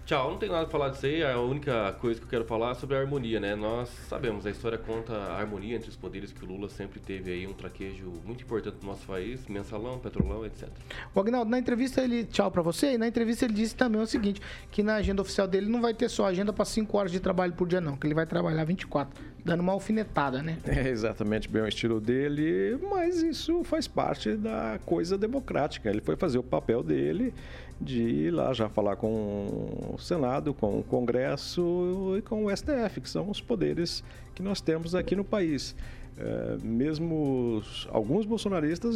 [0.10, 1.24] Tchau, não tenho nada pra falar disso aí.
[1.24, 3.56] A única coisa que eu quero falar é sobre a harmonia, né?
[3.56, 7.32] Nós sabemos, a história conta a harmonia entre os poderes que o Lula sempre teve
[7.32, 10.68] aí, um traquejo muito importante no nosso país, mensalão, petrolão, etc.
[11.14, 14.08] O Agnaldo, na entrevista ele, tchau pra você, e na entrevista ele disse também o
[14.08, 14.42] seguinte,
[14.72, 17.54] que na agenda oficial dele não vai ter só agenda pra 5 horas de trabalho
[17.54, 19.14] por dia não, que ele vai trabalhar 24,
[19.44, 20.58] dando uma alfinetada, né?
[20.66, 25.90] É exatamente bem o estilo dele, mas isso faz parte da coisa democrática.
[25.90, 27.34] Ele foi fazer o papel dele
[27.80, 33.02] de ir lá já falar com o Senado, com o Congresso e com o STF,
[33.02, 34.04] que são os poderes
[34.36, 35.76] que nós temos aqui no país.
[36.18, 38.96] É, mesmo alguns bolsonaristas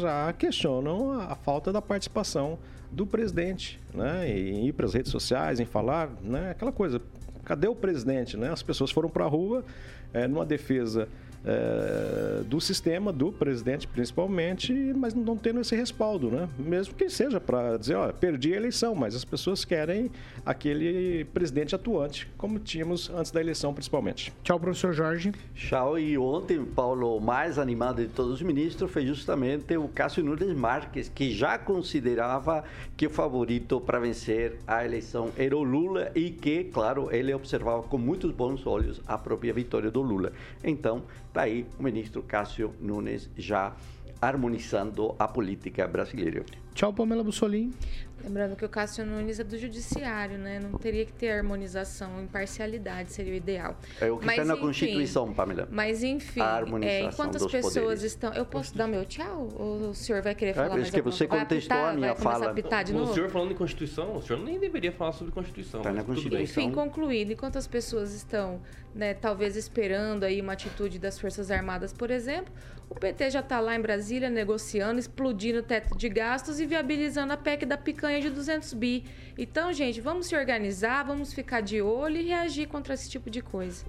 [0.00, 2.58] já questionam a, a falta da participação
[2.92, 4.28] do presidente, né?
[4.28, 6.50] Em ir para as redes sociais, em falar, né?
[6.50, 7.00] Aquela coisa.
[7.50, 8.48] Cadê o presidente, né?
[8.52, 9.64] As pessoas foram para a rua
[10.14, 11.08] é, numa defesa
[11.44, 16.48] é, do sistema, do presidente principalmente, mas não tendo esse respaldo, né?
[16.58, 20.10] Mesmo que seja para dizer, ó, perdi a eleição, mas as pessoas querem
[20.44, 24.32] aquele presidente atuante, como tínhamos antes da eleição, principalmente.
[24.42, 25.32] Tchau, professor Jorge.
[25.54, 25.98] Tchau.
[25.98, 30.54] E ontem, Paulo, o mais animado de todos os ministros foi justamente o Cássio Nunes
[30.54, 32.64] Marques, que já considerava
[32.96, 37.82] que o favorito para vencer a eleição era o Lula e que, claro, ele observava
[37.82, 40.32] com muitos bons olhos a própria vitória do Lula.
[40.62, 41.02] Então,
[41.32, 43.74] tá aí o ministro Cássio Nunes já
[44.20, 46.44] harmonizando a política brasileira.
[46.74, 47.72] Tchau, Pamela Bussolim.
[48.22, 50.60] Lembrando que o Cássio Nunes é do judiciário, né?
[50.60, 53.76] Não teria que ter harmonização, imparcialidade seria o ideal.
[54.00, 55.68] É o que está na enfim, Constituição, Pamela.
[55.70, 58.02] Mas enfim, A é, harmonização enquanto as dos pessoas poderes.
[58.02, 58.32] estão.
[58.34, 59.48] Eu posso dar meu tchau?
[59.56, 61.44] Ou o senhor vai querer É, falar por isso mais que você coisa?
[61.44, 61.94] Contestou apitar?
[61.94, 62.50] a minha fala.
[62.50, 63.14] A o novo?
[63.14, 65.82] senhor falando em Constituição, o senhor nem deveria falar sobre Constituição.
[65.82, 66.42] Tá na bem.
[66.42, 68.60] Enfim, concluído, enquanto as pessoas estão,
[68.94, 72.52] né, talvez esperando aí uma atitude das Forças Armadas, por exemplo,
[72.90, 77.32] o PT já está lá em Brasília negociando, explodindo o teto de gastos e viabilizando
[77.32, 79.04] a PEC da picanha de 200 bi.
[79.38, 83.40] Então, gente, vamos se organizar, vamos ficar de olho e reagir contra esse tipo de
[83.40, 83.86] coisa.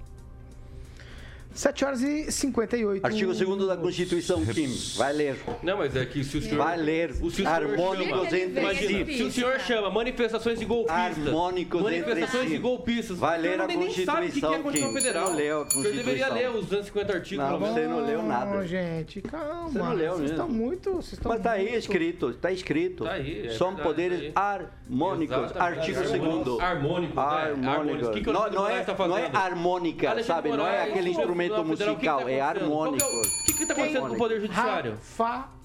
[1.54, 3.04] 7 horas e 58.
[3.04, 4.68] Artigo 2 da Constituição, Kim.
[4.96, 5.36] Vai ler.
[5.62, 6.58] Não, mas é que se o senhor.
[6.58, 7.14] Vai ler.
[7.20, 9.16] O, se o Harmônicos chama- entre Imagina, si.
[9.16, 11.26] se o senhor chama manifestações de golpistas.
[11.26, 12.54] Harmônicos manifestações entre si.
[12.54, 13.18] de golpistas.
[13.18, 14.94] Vai ler não a nem- nem sabe o que é a Constituição, Constituição Kim.
[15.00, 15.30] Federal.
[15.30, 16.34] Não leu a O senhor deveria Constituição.
[16.52, 17.44] ler os 250 artigos.
[17.50, 18.54] Não, você não leu nada.
[18.54, 19.68] Não, gente, calma.
[19.70, 20.90] Você não leu Vocês estão muito.
[20.92, 23.04] Vocês estão Mas tá aí muito- escrito, tá escrito.
[23.04, 24.58] Tá aí, é São verdade, poderes tá aí.
[24.88, 25.36] harmônicos.
[25.36, 25.78] Exatamente.
[25.78, 26.44] Artigo Harmônicos.
[26.44, 27.22] 2 Harmônicos, né?
[27.68, 28.08] Harmônicos.
[28.08, 28.50] O que que o Não, é,
[28.82, 30.48] tá não é harmônica, sabe?
[30.50, 31.12] Não é aquele o
[31.46, 33.06] instrumento Tribunal Federal, o que que tá musical, é é harmônico.
[33.06, 34.98] O que que tá acontecendo com o Poder Judiciário?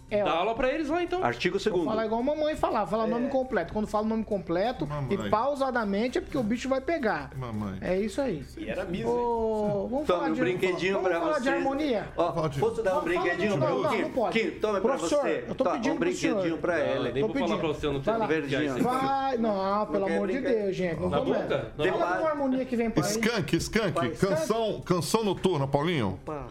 [0.10, 0.26] Rafael.
[0.26, 1.24] Dá aula pra eles lá, então.
[1.24, 3.74] Artigo Vou 2 falar igual a mamãe falava, falar o nome completo.
[3.74, 7.32] Quando fala o nome completo e pausadamente é porque o bicho vai pegar.
[7.36, 7.78] Mamãe.
[7.82, 8.44] É isso aí.
[8.58, 9.10] E era mesmo.
[9.12, 11.42] Ô, vamos falar Tome um de brinquedinho vamos pra falar você.
[11.42, 12.08] de harmonia.
[12.16, 14.40] Ó, posso dar um brinquedinho fala, pra não, não, não pode.
[14.40, 15.46] Kim, tome pra Professor, você.
[15.48, 17.12] eu tô pedindo um brinquedinho pra ela.
[17.12, 18.84] nem vou falar pra você, eu não tenho verdinho.
[18.84, 20.38] Vai, não, pelo amor de?
[20.40, 21.00] Deus, gente.
[21.00, 21.44] Não Na começa.
[21.44, 21.72] boca?
[21.98, 23.12] Fala com a harmonia que vem pra aí.
[23.12, 26.20] Skank, Skank, canção, canção noturna, Paulinho.
[26.24, 26.48] Opa.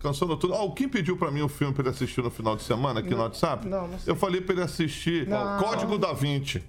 [0.00, 0.56] Canção noturna.
[0.56, 3.00] Ó, o Kim pediu pra mim um filme pra ele assistir no final de semana
[3.00, 3.66] aqui no WhatsApp?
[3.66, 4.12] não, não sei.
[4.12, 5.36] Eu falei pra ele assistir Não.
[5.36, 6.62] ó, Código da Vinci.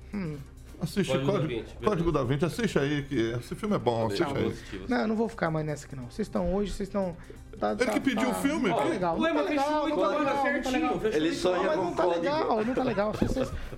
[0.80, 1.86] Assiste Código da Código, Vinci, beleza.
[1.86, 4.56] Código da Vinci, assiste aí, que esse filme é bom, assiste aí.
[4.88, 6.04] Não, eu não vou ficar mais nessa aqui não.
[6.04, 7.18] Vocês estão hoje, vocês estão.
[7.60, 9.20] Tá, Ele que pediu o filme, Tá que- legal.
[9.20, 10.62] Ué, Não tá mas legal, fechou não oito tá horas legal, não tá
[11.02, 13.14] certinho, Ele sonha Não, mas com não tá legal, não tá legal.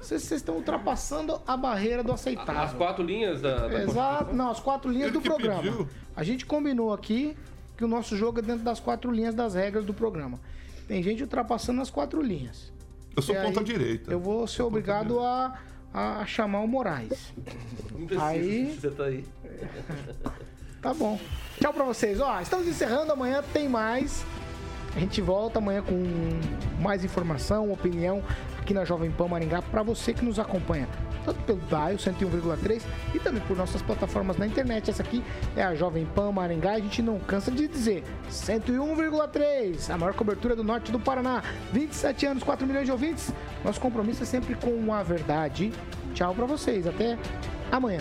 [0.02, 2.78] Vocês- estão ultrapassando a barreira do As aceitável.
[2.78, 3.68] quatro linhas da.
[3.70, 5.62] da Exato, não, as quatro linhas Ele do que programa.
[5.64, 5.88] pediu.
[6.14, 7.38] A gente combinou aqui
[7.80, 10.38] que o nosso jogo é dentro das quatro linhas das regras do programa.
[10.86, 12.74] Tem gente ultrapassando as quatro linhas.
[13.16, 14.12] Eu sou E aí, ponta direita.
[14.12, 15.58] Eu vou ser obrigado a,
[15.94, 17.32] a chamar o Moraes.
[17.98, 19.24] Não precisa, Aí- Você tá aí.
[20.82, 21.18] Tá bom.
[21.60, 22.20] Tchau pra vocês.
[22.22, 23.12] Ó, estamos encerrando.
[23.14, 24.26] Amanhã tem mais.
[24.96, 25.96] A gente volta amanhã com
[26.82, 28.24] mais informação, opinião
[28.60, 30.88] aqui na Jovem Pan Maringá para você que nos acompanha.
[31.26, 32.84] Tanto pelo Dial 101,3
[33.14, 34.90] e também por nossas plataformas na internet.
[34.90, 35.24] Essa aqui
[35.56, 36.72] é a Jovem Pan Maringá.
[36.72, 41.44] A gente não cansa de dizer 101,3, a maior cobertura do norte do Paraná.
[41.72, 43.34] 27 anos, 4 milhões de ouvintes.
[43.64, 45.72] Nosso compromisso é sempre com a verdade.
[46.14, 46.88] Tchau pra vocês.
[46.88, 47.18] Até
[47.72, 48.00] amanhã.